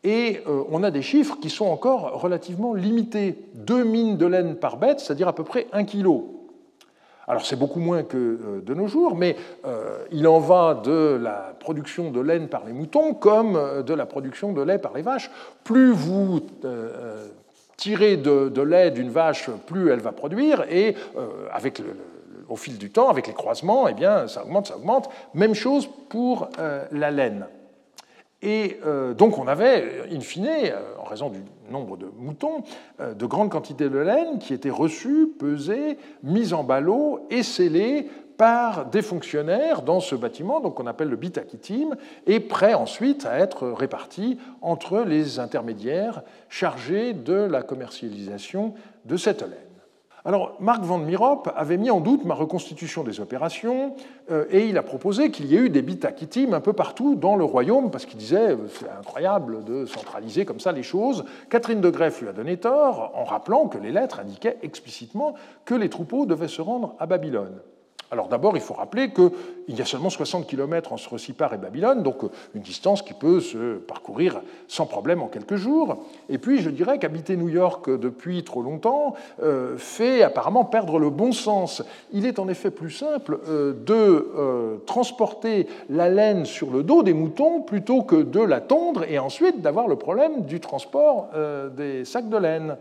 [0.04, 3.38] et euh, on a des chiffres qui sont encore relativement limités.
[3.54, 6.34] Deux mines de laine par bête, c'est-à-dire à peu près un kilo.
[7.26, 9.36] Alors c'est beaucoup moins que de nos jours, mais
[10.10, 14.54] il en va de la production de laine par les moutons comme de la production
[14.54, 15.30] de lait par les vaches.
[15.62, 16.40] Plus vous
[17.78, 21.80] tirer de, lait d'une vache, plus elle va produire, et euh, avec
[22.48, 25.08] au fil du temps, avec les croisements, eh bien, ça augmente, ça augmente.
[25.32, 27.46] Même chose pour euh, la laine.
[28.42, 30.48] Et euh, donc on avait, in fine,
[30.98, 32.62] en raison du nombre de moutons,
[32.98, 38.86] de grandes quantités de laine qui étaient reçues, pesées, mises en ballot et scellées par
[38.86, 41.96] des fonctionnaires dans ce bâtiment, donc qu'on appelle le bitakitim,
[42.26, 48.74] et prêt ensuite à être réparti entre les intermédiaires chargés de la commercialisation
[49.04, 49.58] de cette laine.
[50.24, 53.94] Alors, Marc Van Mirop avait mis en doute ma reconstitution des opérations
[54.30, 57.34] euh, et il a proposé qu'il y ait eu des bitakitim un peu partout dans
[57.34, 61.24] le royaume parce qu'il disait c'est incroyable de centraliser comme ça les choses.
[61.48, 65.74] Catherine de Greff lui a donné tort en rappelant que les lettres indiquaient explicitement que
[65.74, 67.60] les troupeaux devaient se rendre à Babylone.
[68.10, 72.02] Alors d'abord, il faut rappeler qu'il y a seulement 60 km entre Sipar et Babylone,
[72.02, 72.22] donc
[72.54, 76.04] une distance qui peut se parcourir sans problème en quelques jours.
[76.30, 81.10] Et puis je dirais qu'habiter New York depuis trop longtemps euh, fait apparemment perdre le
[81.10, 81.82] bon sens.
[82.12, 87.02] Il est en effet plus simple euh, de euh, transporter la laine sur le dos
[87.02, 91.28] des moutons plutôt que de la tondre et ensuite d'avoir le problème du transport
[91.76, 92.76] des sacs de laine.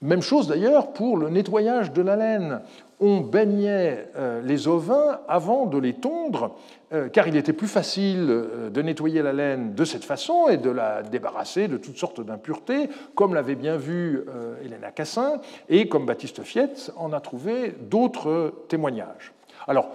[0.00, 2.60] Même chose d'ailleurs pour le nettoyage de la laine.
[3.00, 6.56] On baignait euh, les ovins avant de les tondre,
[6.92, 10.56] euh, car il était plus facile euh, de nettoyer la laine de cette façon et
[10.56, 14.24] de la débarrasser de toutes sortes d'impuretés, comme l'avait bien vu
[14.64, 19.32] Hélène Cassin, et comme Baptiste Fiette en a trouvé d'autres témoignages.
[19.66, 19.90] Alors,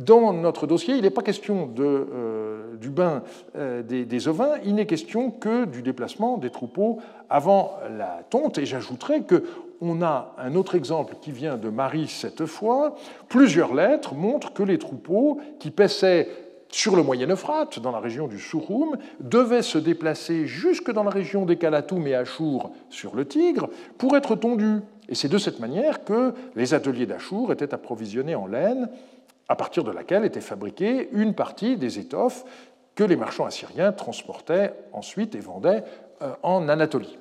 [0.00, 3.22] dans notre dossier, il n'est pas question euh, du bain
[3.54, 8.56] euh, des, ovins, il n'est question que du déplacement des troupeaux avant la tonte.
[8.56, 12.96] Et j'ajouterai qu'on a un autre exemple qui vient de Marie cette fois.
[13.28, 16.28] Plusieurs lettres montrent que les troupeaux qui paissaient
[16.70, 21.10] sur le Moyen Euphrate, dans la région du Souroum, devaient se déplacer jusque dans la
[21.10, 24.80] région des Kalatoum et Achour sur le Tigre pour être tondus.
[25.10, 28.88] Et c'est de cette manière que les ateliers d'Achour étaient approvisionnés en laine
[29.50, 32.44] à partir de laquelle était fabriquée une partie des étoffes
[32.94, 35.82] que les marchands assyriens transportaient ensuite et vendaient
[36.22, 37.18] euh, en Anatolie.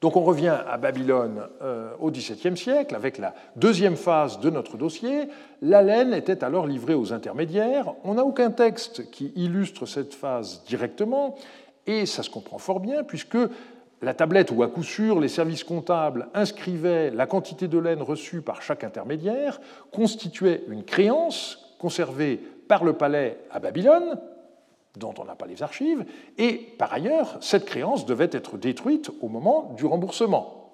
[0.00, 4.76] Donc on revient à Babylone euh, au XVIIe siècle avec la deuxième phase de notre
[4.76, 5.28] dossier.
[5.60, 7.94] La laine était alors livrée aux intermédiaires.
[8.02, 11.36] On n'a aucun texte qui illustre cette phase directement
[11.86, 13.38] et ça se comprend fort bien puisque
[14.02, 18.42] la tablette où à coup sûr les services comptables inscrivaient la quantité de laine reçue
[18.42, 19.60] par chaque intermédiaire
[19.92, 24.20] constituait une créance conservée par le palais à Babylone,
[24.96, 26.04] dont on n'a pas les archives,
[26.38, 30.72] et par ailleurs, cette créance devait être détruite au moment du remboursement.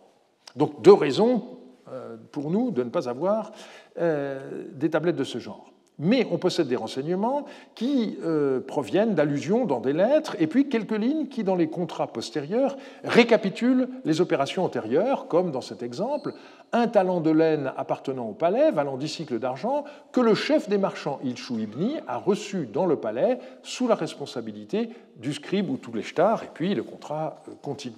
[0.57, 1.59] Donc deux raisons
[1.91, 3.53] euh, pour nous de ne pas avoir
[3.99, 5.73] euh, des tablettes de ce genre.
[5.99, 10.97] Mais on possède des renseignements qui euh, proviennent d'allusions dans des lettres, et puis quelques
[10.97, 16.35] lignes qui, dans les contrats postérieurs, récapitulent les opérations antérieures, comme dans cet exemple,
[16.73, 20.79] un talent de laine appartenant au palais, valant dix cycles d'argent, que le chef des
[20.79, 26.03] marchands, Ilchou Ibni, a reçu dans le palais sous la responsabilité du scribe ou les
[26.03, 27.97] stars, et puis le contrat continue.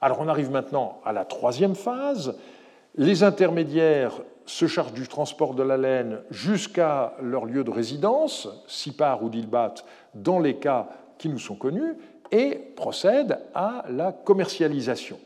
[0.00, 2.36] Alors on arrive maintenant à la troisième phase.
[2.96, 4.12] Les intermédiaires
[4.46, 9.74] se chargent du transport de la laine jusqu'à leur lieu de résidence, Sipar ou Dilbat,
[10.14, 11.94] dans les cas qui nous sont connus,
[12.30, 15.18] et procèdent à la commercialisation.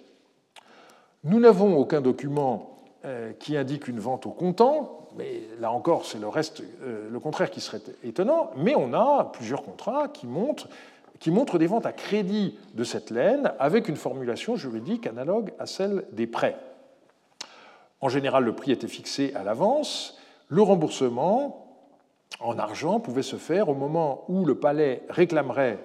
[1.25, 6.19] Nous n'avons aucun document euh, qui indique une vente au comptant, mais là encore, c'est
[6.19, 6.27] le,
[6.83, 11.93] euh, contraire qui serait étonnant, mais on a plusieurs contrats qui montrent des ventes à
[11.93, 16.57] crédit de cette laine avec une formulation juridique analogue à celle des prêts.
[18.01, 20.19] En général, le prix était fixé à l'avance.
[20.49, 21.67] Le remboursement
[22.41, 25.79] en argent pouvait se faire au moment où le palais réclamerait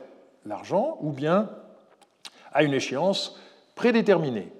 [0.45, 1.49] l'argent ou bien
[2.53, 3.39] à une échéance
[3.75, 4.51] prédéterminée.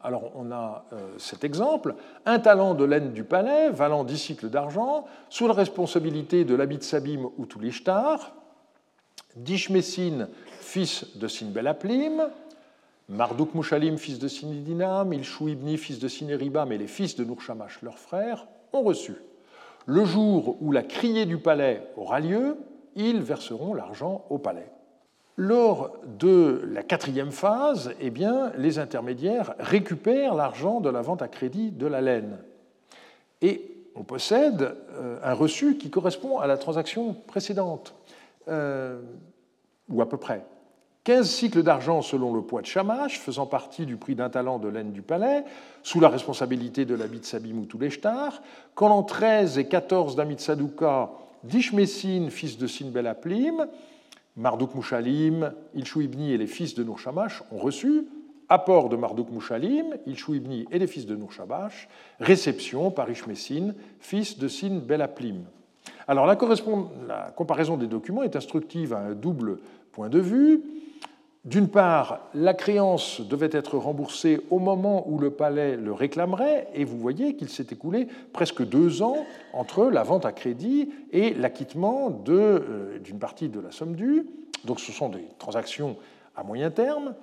[0.00, 1.94] Alors on a euh, cet exemple,
[2.26, 6.82] un talent de laine du palais valant 10 cycles d'argent, sous la responsabilité de l'habit
[6.82, 8.34] Sabim ou Toulishtar,
[9.36, 10.28] Dishmessin,
[10.60, 12.28] fils de Sinbelaplim,
[13.12, 17.82] Marduk Mushalim, fils de Sinidinam, Ilchou Ibni, fils de Sineribam, et les fils de Nourshamash,
[17.82, 19.16] leur frère, ont reçu.
[19.84, 22.56] Le jour où la criée du palais aura lieu,
[22.96, 24.70] ils verseront l'argent au palais.
[25.36, 31.28] Lors de la quatrième phase, eh bien, les intermédiaires récupèrent l'argent de la vente à
[31.28, 32.38] crédit de la laine.
[33.42, 37.94] Et on possède euh, un reçu qui correspond à la transaction précédente.
[38.48, 39.00] Euh,
[39.88, 40.44] ou à peu près.
[41.04, 44.68] 15 cycles d'argent selon le poids de Shamash, faisant partie du prix d'un talent de
[44.68, 45.44] laine du palais,
[45.82, 48.40] sous la responsabilité de l'habit Sabim ou Touleshtar,
[48.74, 51.10] quand en 13 et 14 d'Amit Sadouka,
[51.42, 53.66] Dishmessin, fils de Sinbelaplim,
[54.36, 58.06] Marduk Mushalim, Ilchou Ibni et les fils de Nourshamash ont reçu,
[58.48, 61.88] apport de Marduk Mushalim, Ilchou Ibni et les fils de Nourshamash,
[62.20, 65.46] réception par Ishmessin, fils de Sin Belaplim.
[66.06, 69.58] Alors la, comparaison des documents est instructive à un double
[69.92, 70.62] point de vue.
[71.44, 76.84] D'une part, la créance devait être remboursée au moment où le palais le réclamerait, et
[76.84, 82.22] vous voyez qu'il s'est écoulé presque deux ans entre la vente à crédit et l'acquittement
[82.28, 84.26] euh, d'une partie de la somme due.
[84.64, 85.96] Donc ce sont des transactions
[86.36, 87.14] à moyen terme.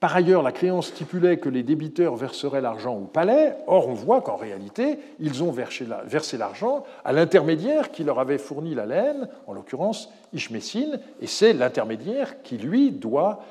[0.00, 3.56] Par ailleurs, la créance stipulait que les débiteurs verseraient l'argent au palais.
[3.66, 8.76] Or, on voit qu'en réalité, ils ont versé l'argent à l'intermédiaire qui leur avait fourni
[8.76, 13.42] la laine, en l'occurrence Ishmessine, et c'est l'intermédiaire qui, lui, doit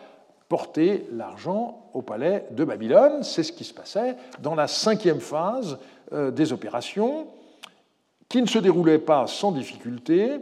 [0.47, 3.23] porter l'argent au palais de Babylone.
[3.23, 5.77] C'est ce qui se passait dans la cinquième phase
[6.13, 7.27] euh, des opérations,
[8.29, 10.39] qui ne se déroulait pas sans difficulté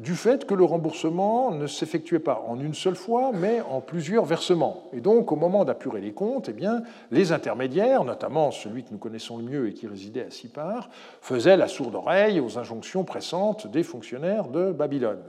[0.00, 4.24] du fait que le remboursement ne s'effectuait pas en une seule fois, mais en plusieurs
[4.24, 4.84] versements.
[4.94, 8.98] Et donc, au moment d'apurer les comptes, eh bien, les intermédiaires, notamment celui que nous
[8.98, 10.88] connaissons le mieux et qui résidait à Sipar,
[11.20, 15.22] faisaient la sourde oreille aux injonctions pressantes des fonctionnaires de Babylone.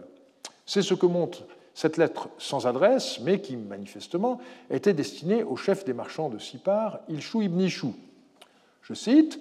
[0.65, 5.83] C'est ce que montre cette lettre sans adresse, mais qui manifestement était destinée au chef
[5.83, 7.93] des marchands de Sipar, Ilchou ibn Ishou.
[8.83, 9.37] Je cite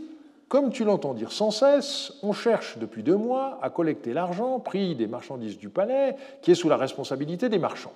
[0.51, 4.97] comme tu l'entends dire sans cesse, on cherche depuis deux mois à collecter l'argent pris
[4.97, 7.93] des marchandises du palais qui est sous la responsabilité des marchands.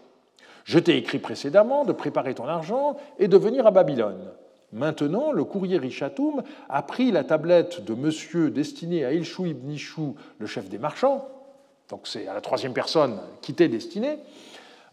[0.62, 4.30] Je t'ai écrit précédemment de préparer ton argent et de venir à Babylone.
[4.72, 10.14] Maintenant, le courrier Richatoum a pris la tablette de monsieur destinée à Ilchou ibn Ishou,
[10.38, 11.26] le chef des marchands,
[11.90, 14.18] donc c'est à la troisième personne qui t'est destinée,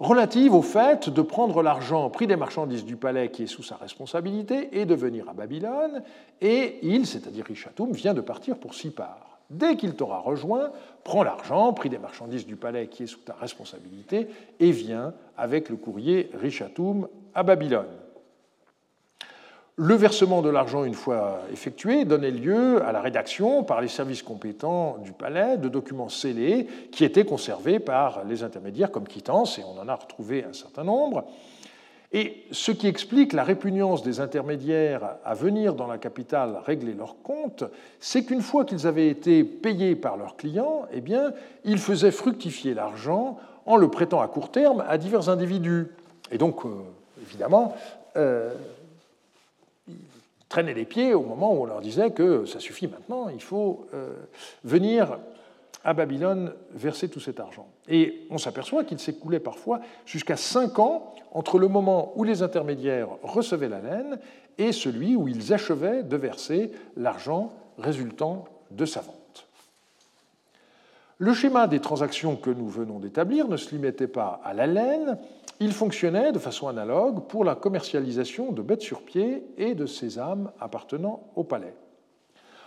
[0.01, 3.75] relative au fait de prendre l'argent pris des marchandises du palais qui est sous sa
[3.75, 6.01] responsabilité et de venir à Babylone,
[6.41, 9.39] et il, c'est-à-dire Richatoum, vient de partir pour Sipar.
[9.51, 10.71] Dès qu'il t'aura rejoint,
[11.03, 14.27] prends l'argent pris des marchandises du palais qui est sous ta responsabilité
[14.59, 18.00] et viens avec le courrier Richatoum à Babylone.
[19.77, 24.21] Le versement de l'argent, une fois effectué, donnait lieu à la rédaction par les services
[24.21, 29.63] compétents du palais de documents scellés qui étaient conservés par les intermédiaires comme quittance, et
[29.63, 31.25] on en a retrouvé un certain nombre.
[32.13, 37.21] Et ce qui explique la répugnance des intermédiaires à venir dans la capitale régler leurs
[37.23, 37.63] comptes,
[38.01, 41.31] c'est qu'une fois qu'ils avaient été payés par leurs clients, eh bien,
[41.63, 45.87] ils faisaient fructifier l'argent en le prêtant à court terme à divers individus.
[46.31, 46.69] Et donc, euh,
[47.21, 47.75] évidemment,
[48.17, 48.53] euh,
[50.51, 53.87] traînaient les pieds au moment où on leur disait que ça suffit maintenant, il faut
[53.93, 54.11] euh,
[54.65, 55.17] venir
[55.85, 57.67] à Babylone verser tout cet argent.
[57.87, 63.07] Et on s'aperçoit qu'il s'écoulait parfois jusqu'à cinq ans entre le moment où les intermédiaires
[63.23, 64.19] recevaient la laine
[64.57, 69.47] et celui où ils achevaient de verser l'argent résultant de sa vente.
[71.17, 75.17] Le schéma des transactions que nous venons d'établir ne se limitait pas à la laine,
[75.61, 80.51] il fonctionnait de façon analogue pour la commercialisation de bêtes sur pied et de sésame
[80.59, 81.75] appartenant au palais.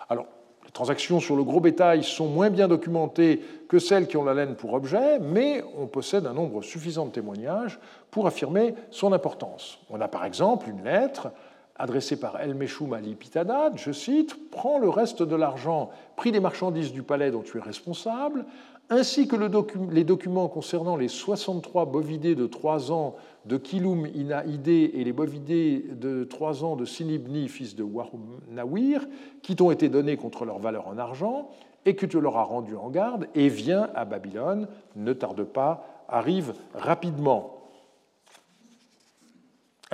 [0.08, 0.26] Alors,
[0.64, 4.32] les transactions sur le gros bétail sont moins bien documentées que celles qui ont la
[4.32, 7.80] laine pour objet, mais on possède un nombre suffisant de témoignages
[8.12, 9.80] pour affirmer son importance.
[9.90, 11.32] On a par exemple une lettre
[11.76, 16.38] adressée par El Meshoum Ali Pitadad, je cite, Prends le reste de l'argent pris des
[16.38, 18.44] marchandises du palais dont tu es responsable,
[18.90, 23.16] ainsi que les documents concernant les 63 bovidés de 3 ans
[23.46, 29.06] de Kilum Inaïdé et les bovidés de 3 ans de Sinibni, fils de Wahum Nawir,
[29.42, 31.48] qui t'ont été donnés contre leur valeur en argent,
[31.86, 36.04] et que tu leur as rendu en garde, et viens à Babylone, ne tarde pas,
[36.08, 37.63] arrive rapidement.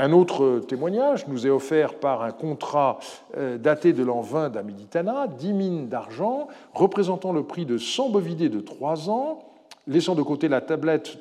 [0.02, 3.00] Un autre témoignage nous est offert par un contrat
[3.36, 8.48] euh, daté de l'an 20 d'Amiditana, 10 mines d'argent représentant le prix de 100 bovidés
[8.48, 9.40] de 3 ans,
[9.86, 11.18] laissant de côté la, tablette,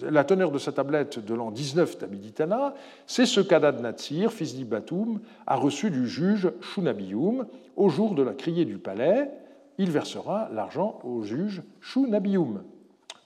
[0.00, 2.74] la teneur de sa tablette de l'an 19 d'Amiditana.
[3.08, 5.18] C'est ce qu'Adad Natsir, fils d'Ibatoum,
[5.48, 9.28] a reçu du juge Shunabiyum au jour de la criée du palais.
[9.78, 12.62] Il versera l'argent au juge Shunabiyum.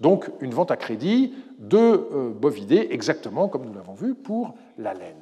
[0.01, 4.95] Donc une vente à crédit de euh, bovidés, exactement comme nous l'avons vu pour la
[4.95, 5.15] laine.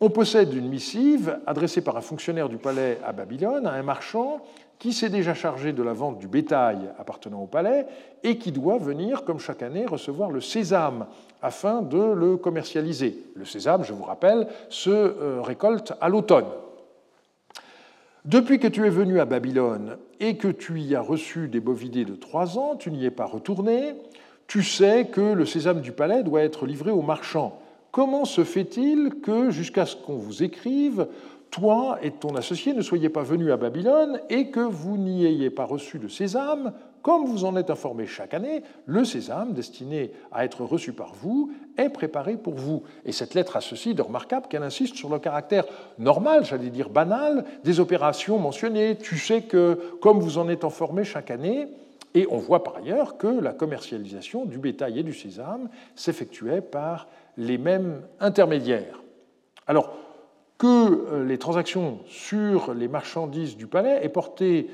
[0.00, 4.40] On possède une missive adressée par un fonctionnaire du palais à Babylone à un marchand
[4.78, 7.86] qui s'est déjà chargé de la vente du bétail appartenant au palais
[8.22, 11.06] et qui doit venir, comme chaque année, recevoir le sésame
[11.40, 13.18] afin de le commercialiser.
[13.34, 16.44] Le sésame, je vous rappelle, se euh, récolte à l'automne.
[18.24, 22.06] Depuis que tu es venu à Babylone et que tu y as reçu des bovidés
[22.06, 23.96] de trois ans, tu n'y es pas retourné,
[24.46, 27.60] tu sais que le sésame du palais doit être livré aux marchands.
[27.90, 31.06] Comment se fait-il que, jusqu'à ce qu'on vous écrive,
[31.50, 35.50] toi et ton associé ne soyez pas venus à Babylone et que vous n'y ayez
[35.50, 36.72] pas reçu de sésame
[37.04, 41.52] comme vous en êtes informé chaque année, le sésame destiné à être reçu par vous
[41.76, 42.82] est préparé pour vous.
[43.04, 45.66] Et cette lettre a ceci de remarquable qu'elle insiste sur le caractère
[45.98, 48.96] normal, j'allais dire banal, des opérations mentionnées.
[48.96, 51.68] Tu sais que comme vous en êtes informé chaque année,
[52.14, 57.06] et on voit par ailleurs que la commercialisation du bétail et du sésame s'effectuait par
[57.36, 59.02] les mêmes intermédiaires.
[59.66, 59.94] Alors,
[60.56, 64.70] que euh, les transactions sur les marchandises du palais aient porté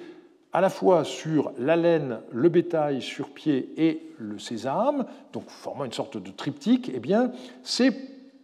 [0.52, 5.84] à la fois sur la laine, le bétail sur pied et le sésame, donc formant
[5.84, 7.32] une sorte de triptyque, eh bien,
[7.62, 7.94] c'est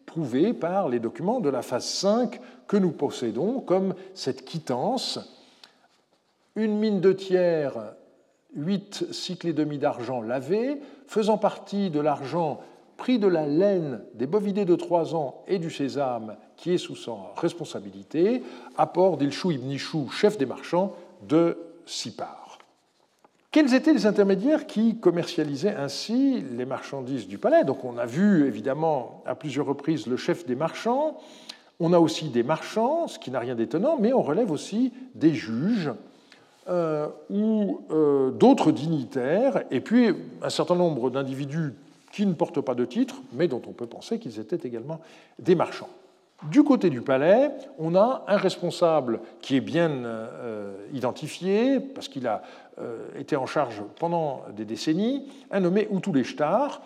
[0.06, 5.18] prouvé par les documents de la phase 5 que nous possédons, comme cette quittance,
[6.54, 7.74] une mine de tiers,
[8.54, 12.60] 8 cycles et demi d'argent lavé, faisant partie de l'argent
[12.96, 16.96] pris de la laine des bovidés de 3 ans et du sésame qui est sous
[16.96, 18.42] sa responsabilité,
[18.78, 19.76] apport d'Ilchou ibn
[20.10, 20.94] chef des marchands
[21.28, 22.58] de Sipar.
[23.50, 27.64] Quels étaient les intermédiaires qui commercialisaient ainsi les marchandises du palais?
[27.64, 31.16] Donc on a vu évidemment à plusieurs reprises le chef des marchands,
[31.80, 35.34] on a aussi des marchands, ce qui n'a rien d'étonnant, mais on relève aussi des
[35.34, 35.90] juges
[36.68, 41.72] euh, ou euh, d'autres dignitaires, et puis un certain nombre d'individus
[42.12, 45.00] qui ne portent pas de titre, mais dont on peut penser qu'ils étaient également
[45.38, 45.88] des marchands.
[46.44, 52.26] Du côté du palais, on a un responsable qui est bien euh, identifié, parce qu'il
[52.26, 52.42] a
[52.78, 56.82] euh, été en charge pendant des décennies, un nommé Outuleshtar.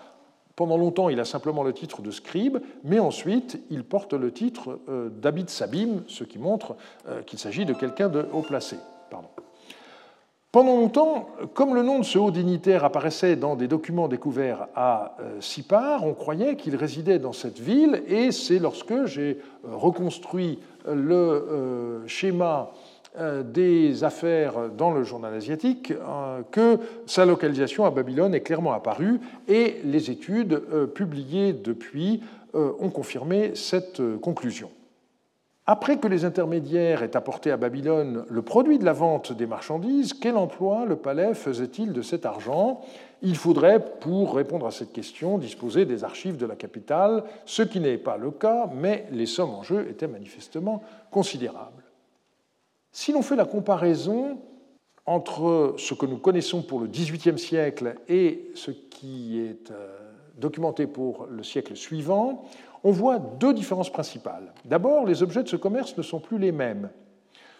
[0.54, 4.78] Pendant longtemps, il a simplement le titre de scribe, mais ensuite, il porte le titre
[4.88, 6.76] euh, d'Abid Sabim, ce qui montre
[7.26, 8.76] qu'il s'agit de quelqu'un de haut placé.
[10.52, 15.14] Pendant longtemps, comme le nom de ce haut dignitaire apparaissait dans des documents découverts à
[15.20, 20.58] euh, Sipar, on croyait qu'il résidait dans cette ville, et c'est lorsque j'ai euh, reconstruit
[20.86, 22.72] le euh, schéma
[23.44, 25.92] des affaires dans le journal asiatique
[26.52, 30.62] que sa localisation à Babylone est clairement apparue, et les études
[30.94, 32.22] publiées depuis
[32.54, 34.70] ont confirmé cette conclusion.
[35.66, 40.14] Après que les intermédiaires aient apporté à Babylone le produit de la vente des marchandises,
[40.14, 42.80] quel emploi le palais faisait-il de cet argent?
[43.22, 47.78] Il faudrait, pour répondre à cette question, disposer des archives de la capitale, ce qui
[47.78, 51.84] n'est pas le cas, mais les sommes en jeu étaient manifestement considérables.
[52.92, 54.38] Si l'on fait la comparaison
[55.06, 59.98] entre ce que nous connaissons pour le XVIIIe siècle et ce qui est euh,
[60.36, 62.44] documenté pour le siècle suivant,
[62.84, 64.52] on voit deux différences principales.
[64.64, 66.90] D'abord, les objets de ce commerce ne sont plus les mêmes.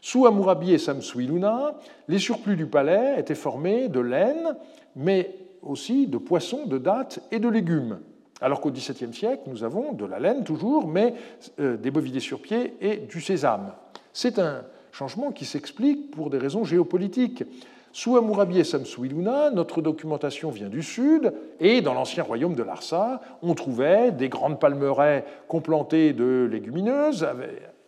[0.01, 1.75] Sous Hammurabi et Samsuiluna,
[2.09, 4.57] les surplus du palais étaient formés de laine,
[4.97, 8.01] mais aussi de poissons, de dattes et de légumes.
[8.41, 11.15] Alors qu'au XVIIe siècle, nous avons de la laine toujours, mais
[11.59, 13.75] euh, des bovidés sur pied et du sésame.
[14.15, 14.63] C'est un
[14.93, 17.45] changement qui s'explique pour des raisons géopolitiques.
[17.93, 23.21] Sous Hammurabi et Samsuiluna, notre documentation vient du sud, et dans l'ancien royaume de Larsa,
[23.43, 27.27] on trouvait des grandes palmeraies complantées de légumineuses,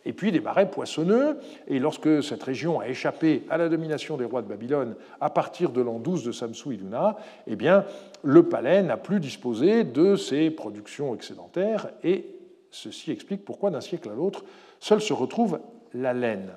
[0.04, 1.38] et puis des marais poissonneux.
[1.68, 5.70] Et lorsque cette région a échappé à la domination des rois de Babylone à partir
[5.70, 7.84] de l'an 12 de Samsu-Iluna, eh bien,
[8.24, 12.26] le palais n'a plus disposé de ses productions excédentaires, et
[12.72, 14.44] ceci explique pourquoi d'un siècle à l'autre,
[14.80, 15.60] seule se retrouve
[15.94, 16.50] la laine.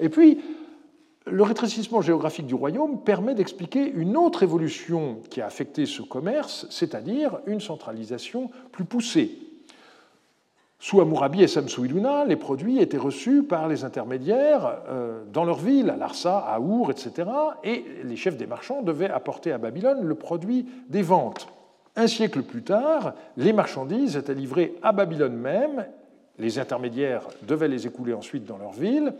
[0.00, 0.40] Et puis,
[1.30, 6.66] le rétrécissement géographique du royaume permet d'expliquer une autre évolution qui a affecté ce commerce,
[6.70, 9.38] c'est-à-dire une centralisation plus poussée.
[10.80, 15.90] Sous Hammurabi et Samsu-Iluna, les produits étaient reçus par les intermédiaires euh, dans leur ville,
[15.90, 17.28] à Larsa, à Our, etc.,
[17.64, 21.48] et les chefs des marchands devaient apporter à Babylone le produit des ventes.
[21.96, 25.84] Un siècle plus tard, les marchandises étaient livrées à Babylone même,
[26.38, 29.14] les intermédiaires devaient les écouler ensuite dans leur ville,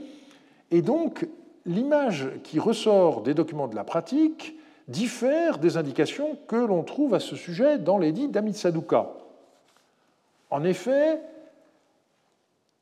[0.71, 1.27] et donc
[1.67, 4.57] l'image qui ressort des documents de la pratique
[4.89, 9.11] diffère des indications que l'on trouve à ce sujet dans l'édit d'Amitsaduka.
[10.51, 11.21] En effet,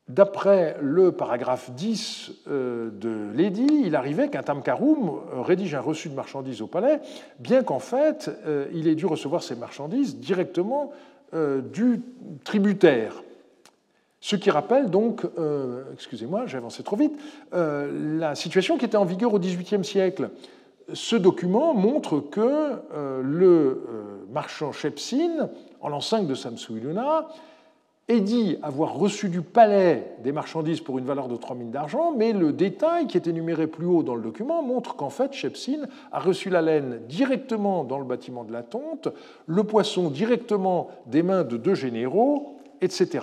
[0.07, 6.15] D'après le paragraphe 10 euh, de l'édit, il arrivait qu'un Tamkarum rédige un reçu de
[6.15, 7.01] marchandises au palais,
[7.39, 10.93] bien qu'en fait, euh, il ait dû recevoir ces marchandises directement
[11.33, 12.01] euh, du
[12.45, 13.21] tributaire.
[14.27, 17.17] Ce qui rappelle donc, euh, excusez-moi, j'ai avancé trop vite,
[17.53, 20.31] euh, la situation qui était en vigueur au XVIIIe siècle.
[20.91, 23.87] Ce document montre que euh, le
[24.33, 25.47] marchand Shepsin,
[25.79, 27.29] en l'an 5 de Samsu-Iluna,
[28.09, 32.13] est dit avoir reçu du palais des marchandises pour une valeur de 3 000 d'argent,
[32.13, 35.87] mais le détail qui est énuméré plus haut dans le document montre qu'en fait, Shepsin
[36.11, 39.07] a reçu la laine directement dans le bâtiment de la tonte,
[39.45, 43.21] le poisson directement des mains de deux généraux, etc.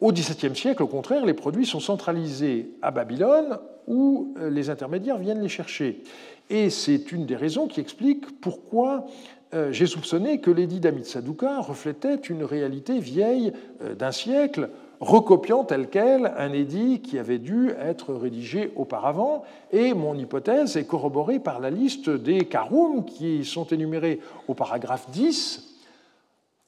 [0.00, 5.18] Au XVIIe siècle, au contraire, les produits sont centralisés à Babylone où euh, les intermédiaires
[5.18, 6.02] viennent les chercher.
[6.50, 9.06] Et c'est une des raisons qui explique pourquoi
[9.54, 15.64] euh, j'ai soupçonné que l'édit d'Amit Sadouka reflétait une réalité vieille euh, d'un siècle, recopiant
[15.64, 19.44] tel quel un édit qui avait dû être rédigé auparavant.
[19.70, 24.18] Et mon hypothèse est corroborée par la liste des karoum qui sont énumérés
[24.48, 25.73] au paragraphe 10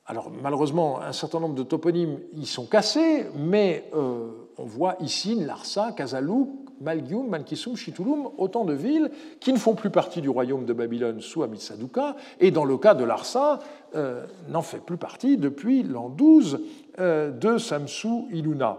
[0.06, 5.34] alors malheureusement, un certain nombre de toponymes y sont cassés, mais euh, on voit ici
[5.34, 6.48] Larsa, Kazalouk,
[6.80, 11.20] Malgium, Mankisum, Chitulum, autant de villes qui ne font plus partie du royaume de Babylone
[11.20, 13.58] sous Amitsaduka, et dans le cas de Larsa,
[13.96, 16.60] euh, n'en fait plus partie depuis l'an 12
[17.00, 18.78] euh, de Samsu Iluna.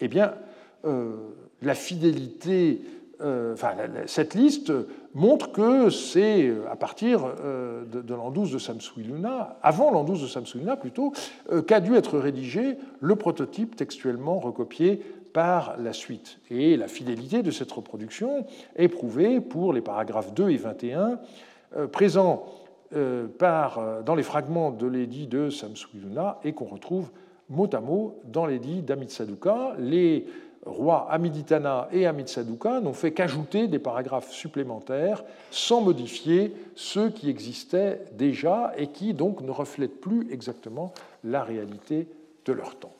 [0.00, 0.34] Eh bien,
[1.60, 2.80] la fidélité
[3.20, 3.56] euh,
[4.06, 4.72] cette liste
[5.14, 10.22] montre que c'est euh, à partir euh, de, l'an 12 de Samsuiluna, avant l'an 12
[10.22, 11.12] de Samsuiluna plutôt,
[11.66, 15.02] qu'a dû être rédigé le prototype textuellement recopié
[15.32, 16.38] par la suite.
[16.50, 18.46] Et la fidélité de cette reproduction
[18.76, 21.18] est prouvée pour les paragraphes 2 et 21
[21.92, 22.46] présents
[22.92, 27.10] dans les fragments de l'édit de Samsuiluna et qu'on retrouve
[27.50, 29.74] mot à mot dans l'édit d'Amitsaduka.
[30.64, 38.00] Rois Amiditana et Amitsaduka n'ont fait qu'ajouter des paragraphes supplémentaires sans modifier ceux qui existaient
[38.12, 40.92] déjà et qui donc ne reflètent plus exactement
[41.24, 42.08] la réalité
[42.44, 42.94] de leur temps.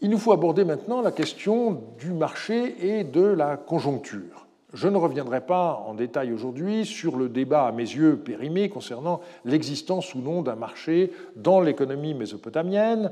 [0.00, 4.46] Il nous faut aborder maintenant la question du marché et de la conjoncture.
[4.72, 9.20] Je ne reviendrai pas en détail aujourd'hui sur le débat à mes yeux périmé concernant
[9.44, 13.10] l'existence ou non d'un marché dans l'économie mésopotamienne.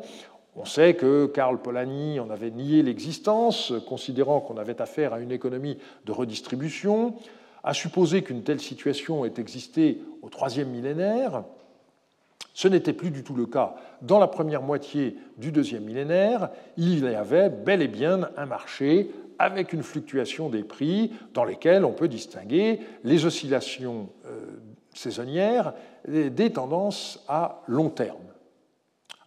[0.60, 5.30] On sait que Karl Polanyi en avait nié l'existence, considérant qu'on avait affaire à une
[5.30, 7.14] économie de redistribution,
[7.62, 11.44] a supposé qu'une telle situation ait existé au troisième millénaire.
[12.54, 16.50] Ce n'était plus du tout le cas dans la première moitié du deuxième millénaire.
[16.76, 21.84] Il y avait bel et bien un marché avec une fluctuation des prix dans lesquels
[21.84, 24.40] on peut distinguer les oscillations euh,
[24.92, 25.72] saisonnières
[26.08, 28.16] des tendances à long terme.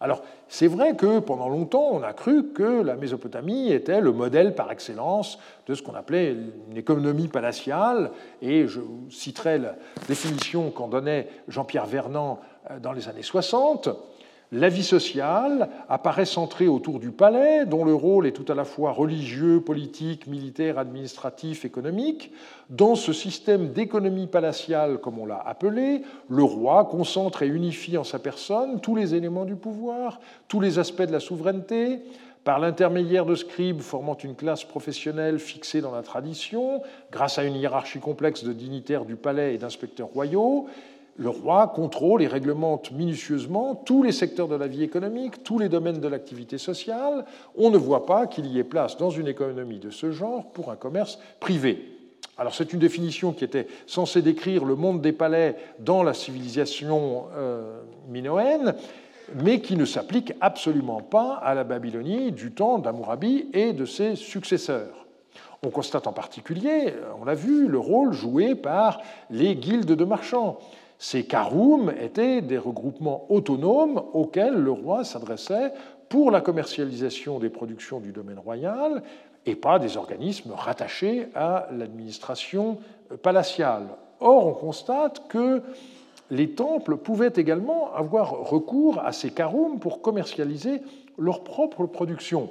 [0.02, 4.56] Alors, c'est vrai que pendant longtemps, on a cru que la Mésopotamie était le modèle
[4.56, 5.38] par excellence
[5.68, 6.34] de ce qu'on appelait
[6.70, 8.10] une économie palatiale,
[8.42, 8.80] et je
[9.10, 9.76] citerai la
[10.08, 12.40] définition qu'en donnait Jean-Pierre Vernant
[12.70, 13.90] euh, dans les années 60.
[14.54, 18.66] La vie sociale apparaît centrée autour du palais, dont le rôle est tout à la
[18.66, 22.32] fois religieux, politique, militaire, administratif, économique.
[22.68, 28.04] Dans ce système d'économie palatiale, comme on l'a appelé, le roi concentre et unifie en
[28.04, 32.00] sa personne tous les éléments du pouvoir, tous les aspects de la souveraineté,
[32.44, 37.54] par l'intermédiaire de scribes formant une classe professionnelle fixée dans la tradition, grâce à une
[37.54, 40.66] hiérarchie complexe de dignitaires du palais et d'inspecteurs royaux,
[41.16, 45.68] le roi contrôle et réglemente minutieusement tous les secteurs de la vie économique, tous les
[45.68, 47.24] domaines de l'activité sociale.
[47.56, 50.70] On ne voit pas qu'il y ait place dans une économie de ce genre pour
[50.70, 51.92] un commerce privé.
[52.38, 57.26] Alors c'est une définition qui était censée décrire le monde des palais dans la civilisation
[57.36, 58.74] euh, minoenne,
[59.34, 64.16] mais qui ne s'applique absolument pas à la Babylonie du temps d'Amourabi et de ses
[64.16, 65.06] successeurs.
[65.62, 69.00] On constate en particulier, on l'a vu, le rôle joué par
[69.30, 70.58] les guildes de marchands.
[71.02, 75.72] Ces karoum étaient des regroupements autonomes auxquels le roi s'adressait
[76.08, 79.02] pour la commercialisation des productions du domaine royal
[79.44, 82.78] et pas des organismes rattachés à l'administration
[83.20, 83.88] palatiale.
[84.20, 85.60] Or, on constate que
[86.30, 90.82] les temples pouvaient également avoir recours à ces karoum pour commercialiser
[91.18, 92.48] leurs propres productions.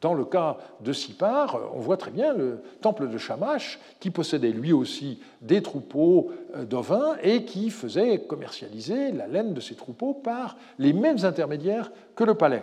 [0.00, 4.50] Dans le cas de Sipar, on voit très bien le temple de Shamash qui possédait
[4.50, 10.12] lui aussi des troupeaux euh, d'ovins et qui faisait commercialiser la laine de ces troupeaux
[10.12, 12.62] par les mêmes intermédiaires que le palais.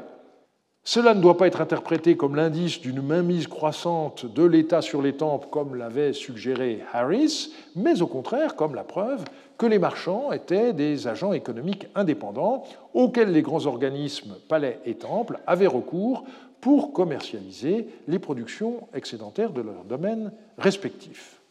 [0.86, 5.14] Cela ne doit pas être interprété comme l'indice d'une mainmise croissante de l'État sur les
[5.14, 9.24] temples, comme l'avait suggéré Harris, mais au contraire comme la preuve
[9.58, 12.64] que les marchands étaient des agents économiques indépendants
[12.94, 16.26] auxquels les grands organismes, palais et temples, avaient recours
[16.64, 21.42] pour commercialiser les productions excédentaires de leurs domaines respectifs.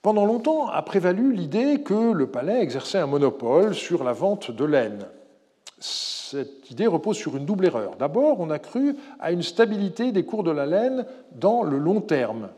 [0.00, 4.64] Pendant longtemps a prévalu l'idée que le palais exerçait un monopole sur la vente de
[4.64, 5.06] laine
[5.80, 7.96] cette idée repose sur une double erreur.
[7.96, 12.00] D'abord, on a cru à une stabilité des cours de la laine dans le long
[12.00, 12.48] terme.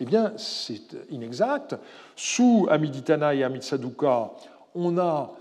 [0.00, 1.76] Eh bien, c'est inexact.
[2.16, 4.32] Sous Amiditana et Amitsaduka,
[4.74, 5.32] on a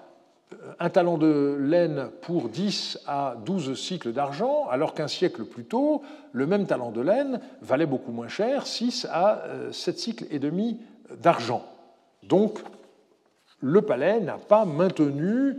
[0.79, 6.01] un talent de laine pour 10 à 12 cycles d'argent, alors qu'un siècle plus tôt,
[6.31, 10.39] le même talent de laine valait beaucoup moins cher, 6 à 7 euh, cycles et
[10.39, 10.79] demi
[11.21, 11.65] d'argent.
[12.23, 12.59] Donc,
[13.59, 15.57] le palais n'a pas maintenu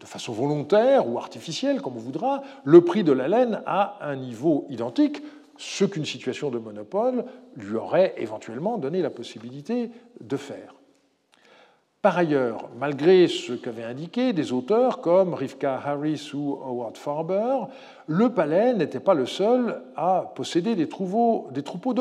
[0.00, 4.16] de façon volontaire ou artificielle, comme on voudra, le prix de la laine à un
[4.16, 5.22] niveau identique,
[5.56, 7.24] ce qu'une situation de monopole
[7.56, 10.74] lui aurait éventuellement donné la possibilité de faire.
[12.04, 17.60] Par ailleurs, malgré ce qu'avaient indiqué des auteurs comme Rivka Harris ou Howard Farber,
[18.08, 21.94] le palais n'était pas le seul à posséder des troupeaux, des troupeaux.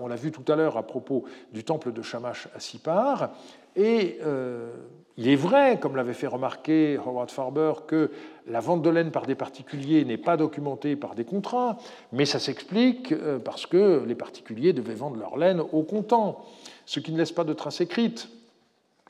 [0.00, 3.32] On l'a vu tout à l'heure à propos du temple de Shamash à Sipar.
[3.76, 4.70] Et euh,
[5.18, 8.12] il est vrai, comme l'avait fait remarquer Howard Farber, que
[8.46, 11.76] la vente de laine par des particuliers n'est pas documentée par des contrats,
[12.12, 16.46] mais ça s'explique euh, parce que les particuliers devaient vendre leur laine au comptant,
[16.86, 18.30] ce qui ne laisse pas de traces écrites.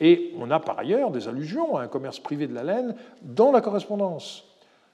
[0.00, 3.52] Et on a par ailleurs des allusions à un commerce privé de la laine dans
[3.52, 4.44] la correspondance.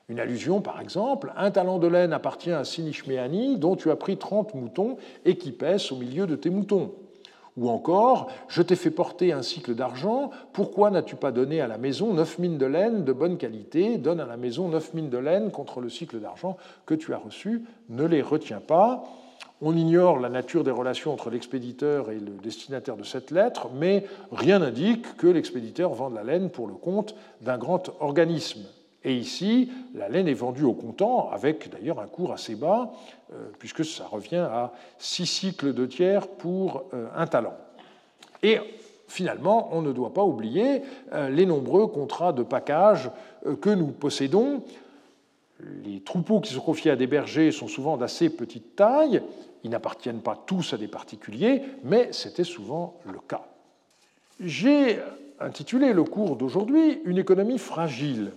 [0.09, 4.17] Une allusion, par exemple, un talent de laine appartient à Sinishmeani, dont tu as pris
[4.17, 6.93] 30 moutons et qui pèsent au milieu de tes moutons.
[7.57, 11.79] Ou encore, je t'ai fait porter un cycle d'argent, pourquoi n'as-tu pas donné à la
[11.79, 13.97] maison neuf mines de laine de bonne qualité?
[13.97, 17.19] Donne à la maison neuf mines de laine contre le cycle d'argent que tu as
[17.19, 19.05] reçu, ne les retiens pas.
[19.63, 24.05] On ignore la nature des relations entre l'expéditeur et le destinataire de cette lettre, mais
[24.31, 28.67] rien n'indique que l'expéditeur vende la laine pour le compte d'un grand organisme.
[29.03, 32.93] Et ici, la laine est vendue au comptant, avec d'ailleurs un cours assez bas,
[33.33, 37.55] euh, puisque ça revient à six cycles de tiers pour euh, un talent.
[38.43, 38.59] Et
[39.09, 40.83] finalement, on ne doit pas oublier
[41.15, 43.11] euh, les nombreux contrats de package
[43.63, 44.65] que nous possédons.
[45.85, 49.23] Les troupeaux qui sont confiés à des bergers sont souvent d'assez petite taille.
[49.65, 53.47] Ils n'appartiennent pas tous à des particuliers, mais c'était souvent le cas.
[54.39, 54.99] J'ai
[55.41, 58.33] intitulé le cours d'aujourd'hui Une économie fragile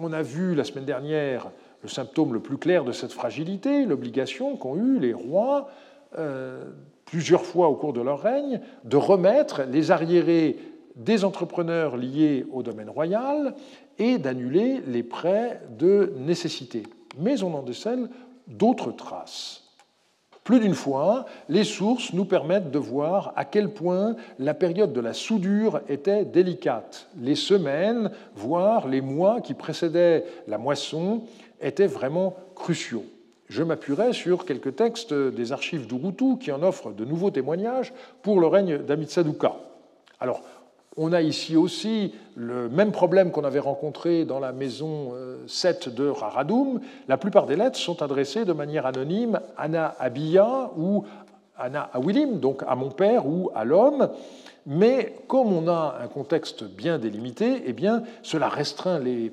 [0.00, 1.50] on a vu la semaine dernière
[1.82, 5.70] le symptôme le plus clair de cette fragilité, l'obligation qu'ont eue les rois,
[6.18, 6.64] euh,
[7.04, 10.58] plusieurs fois au cours de leur règne, de remettre les arriérés
[10.98, 13.54] des entrepreneurs liés au domaine royal
[13.98, 16.82] et d'annuler les prêts de nécessité.
[17.18, 18.10] Mais on en décèle
[18.46, 19.64] d'autres traces.
[20.44, 25.00] Plus d'une fois, les sources nous permettent de voir à quel point la période de
[25.00, 27.08] la soudure était délicate.
[27.20, 31.24] Les semaines, voire les mois qui précédaient la moisson
[31.60, 33.04] étaient vraiment cruciaux.
[33.48, 37.92] Je m'appuierai sur quelques textes des archives d'Urutu qui en offrent de nouveaux témoignages
[38.22, 39.54] pour le règne d'Amitsaduka.
[40.20, 40.42] Alors,
[40.98, 45.14] on a ici aussi le même problème qu'on avait rencontré dans la maison
[45.46, 46.80] 7 euh, de Raradoum.
[47.06, 51.04] La plupart des lettres sont adressées de manière anonyme Anna Abiya ou
[51.56, 54.10] Anna Awilim, donc à mon père ou à l'homme.
[54.66, 59.32] Mais comme on a un contexte bien délimité, eh bien, cela restreint les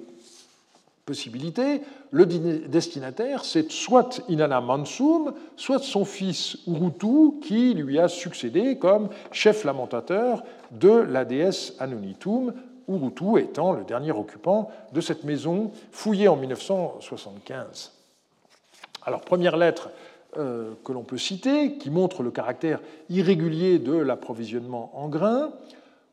[1.06, 1.82] possibilité,
[2.16, 9.10] le destinataire, c'est soit Inanna Mansum, soit son fils Urutu, qui lui a succédé comme
[9.34, 12.54] chef lamentateur de la déesse Anunitum,
[12.88, 17.92] Urutu étant le dernier occupant de cette maison fouillée en 1975.
[19.06, 19.90] Alors, première lettre
[20.38, 25.52] euh, que l'on peut citer, qui montre le caractère irrégulier de l'approvisionnement en grains.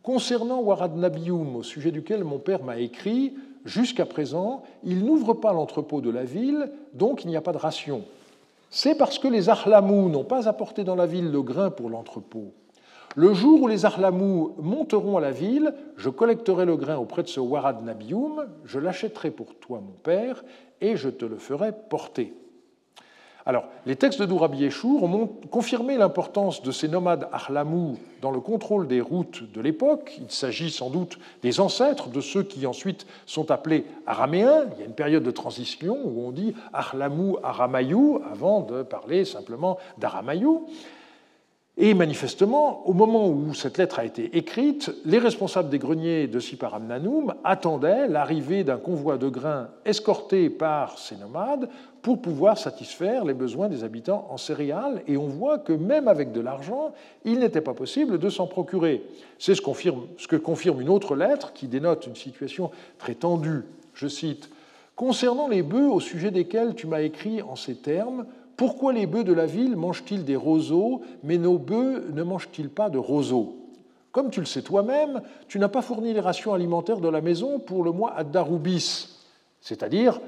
[0.03, 3.35] Concernant Warad Nabium, au sujet duquel mon père m'a écrit,
[3.65, 7.59] jusqu'à présent, il n'ouvre pas l'entrepôt de la ville, donc il n'y a pas de
[7.59, 8.05] ration.
[8.71, 12.53] C'est parce que les Ahlamou n'ont pas apporté dans la ville le grain pour l'entrepôt.
[13.15, 17.29] Le jour où les Ahlamou monteront à la ville, je collecterai le grain auprès de
[17.29, 20.43] ce Warad Nabium, je l'achèterai pour toi, mon père,
[20.81, 22.35] et je te le ferai porter.
[23.45, 28.87] Alors, les textes de Dourabi ont confirmé l'importance de ces nomades Ahlamou dans le contrôle
[28.87, 30.17] des routes de l'époque.
[30.21, 34.67] Il s'agit sans doute des ancêtres de ceux qui ensuite sont appelés araméens.
[34.75, 39.25] Il y a une période de transition où on dit Ahlamou, Aramayou, avant de parler
[39.25, 40.69] simplement d'Aramayou.
[41.79, 46.39] Et manifestement, au moment où cette lettre a été écrite, les responsables des greniers de
[46.39, 51.71] Siparamnanoum attendaient l'arrivée d'un convoi de grains escorté par ces nomades
[52.03, 55.03] pour pouvoir satisfaire les besoins des habitants en céréales.
[55.07, 56.93] Et on voit que même avec de l'argent,
[57.25, 59.03] il n'était pas possible de s'en procurer.
[59.39, 59.63] C'est ce,
[60.19, 63.63] ce que confirme une autre lettre qui dénote une situation très tendue.
[63.95, 64.51] Je cite
[64.95, 68.27] Concernant les bœufs au sujet desquels tu m'as écrit en ces termes,
[68.63, 72.91] pourquoi les bœufs de la ville mangent-ils des roseaux, mais nos bœufs ne mangent-ils pas
[72.91, 73.57] de roseaux?
[74.13, 77.59] Comme tu le sais toi-même, tu n'as pas fourni les rations alimentaires de la maison
[77.59, 79.19] pour le mois Addaroubis,
[79.61, 80.21] c'est-à-dire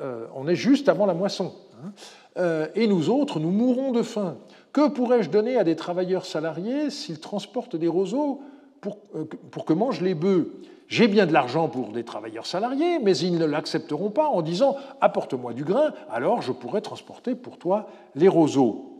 [0.00, 1.52] euh, on est juste avant la moisson.
[1.80, 1.92] Hein.
[2.38, 4.36] Euh, et nous autres, nous mourons de faim.
[4.72, 8.40] Que pourrais-je donner à des travailleurs salariés s'ils transportent des roseaux
[8.86, 10.52] pour, euh, pour que mangent les bœufs
[10.88, 14.76] j'ai bien de l'argent pour des travailleurs salariés, mais ils ne l'accepteront pas en disant
[15.00, 18.92] apporte-moi du grain, alors je pourrai transporter pour toi les roseaux.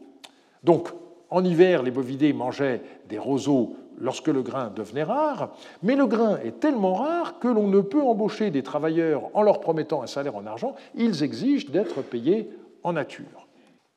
[0.65, 0.89] Donc,
[1.31, 5.51] en hiver, les bovidés mangeaient des roseaux lorsque le grain devenait rare,
[5.85, 9.61] mais le grain est tellement rare que l'on ne peut embaucher des travailleurs en leur
[9.61, 12.51] promettant un salaire en argent, ils exigent d'être payés
[12.83, 13.46] en nature.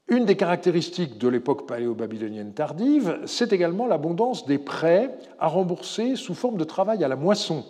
[0.09, 6.33] Une des caractéristiques de l'époque paléo-babylonienne tardive, c'est également l'abondance des prêts à rembourser sous
[6.33, 7.63] forme de travail à la moisson.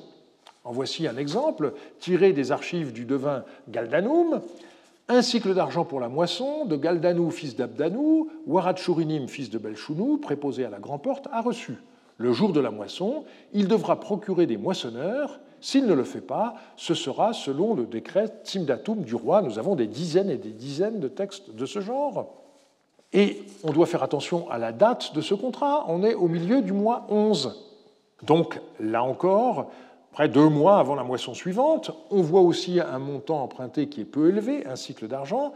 [0.63, 4.39] En voici un exemple tiré des archives du devin Galdanoum.
[5.09, 10.63] Un cycle d'argent pour la moisson de Galdanou, fils d'Abdanou, Waratchourinim, fils de Belchounou, préposé
[10.63, 11.73] à la grand-porte, a reçu.
[12.15, 15.41] Le jour de la moisson, il devra procurer des moissonneurs.
[15.61, 19.41] S'il ne le fait pas, ce sera selon le décret Timdatum du roi.
[19.41, 22.35] Nous avons des dizaines et des dizaines de textes de ce genre.
[23.11, 25.85] Et on doit faire attention à la date de ce contrat.
[25.87, 27.65] On est au milieu du mois 11.
[28.23, 29.71] Donc, là encore,
[30.11, 31.91] près deux mois avant la moisson suivante.
[32.11, 35.53] On voit aussi un montant emprunté qui est peu élevé, un cycle d'argent.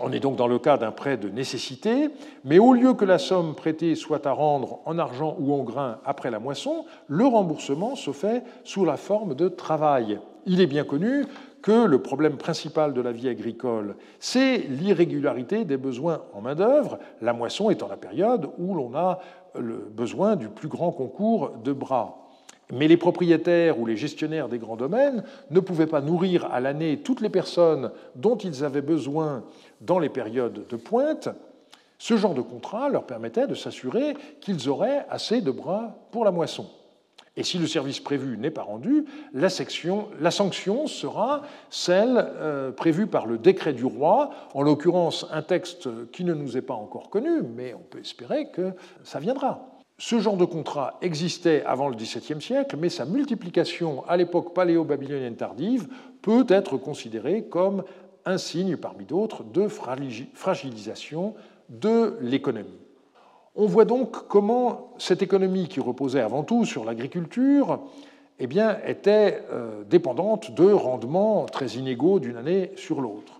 [0.00, 2.10] On est donc dans le cas d'un prêt de nécessité,
[2.44, 5.98] mais au lieu que la somme prêtée soit à rendre en argent ou en grain
[6.04, 10.20] après la moisson, le remboursement se fait sous la forme de travail.
[10.46, 11.24] Il est bien connu
[11.62, 17.32] que le problème principal de la vie agricole, c'est l'irrégularité des besoins en main-d'œuvre, la
[17.32, 19.18] moisson étant la période où l'on a
[19.58, 22.28] le besoin du plus grand concours de bras.
[22.72, 26.98] Mais les propriétaires ou les gestionnaires des grands domaines ne pouvaient pas nourrir à l'année
[26.98, 29.42] toutes les personnes dont ils avaient besoin
[29.80, 31.28] dans les périodes de pointe.
[31.98, 36.30] Ce genre de contrat leur permettait de s'assurer qu'ils auraient assez de bras pour la
[36.30, 36.68] moisson.
[37.36, 43.26] Et si le service prévu n'est pas rendu, la, sanction sera celle euh, prévue par
[43.26, 47.42] le décret du roi, en l'occurrence un texte qui ne nous est pas encore connu,
[47.42, 48.72] mais on peut espérer que
[49.04, 49.68] ça viendra.
[49.98, 55.36] Ce genre de contrat existait avant le XVIIe siècle, mais sa multiplication à l'époque paléo-babylonienne
[55.36, 55.88] tardive
[56.22, 57.84] peut être considérée comme
[58.28, 61.34] un signe parmi d'autres de fragilisation
[61.68, 62.78] de l'économie.
[63.56, 67.80] On voit donc comment cette économie qui reposait avant tout sur l'agriculture
[68.38, 68.44] eh
[68.86, 73.37] était euh, dépendante de rendements très inégaux d'une année sur l'autre.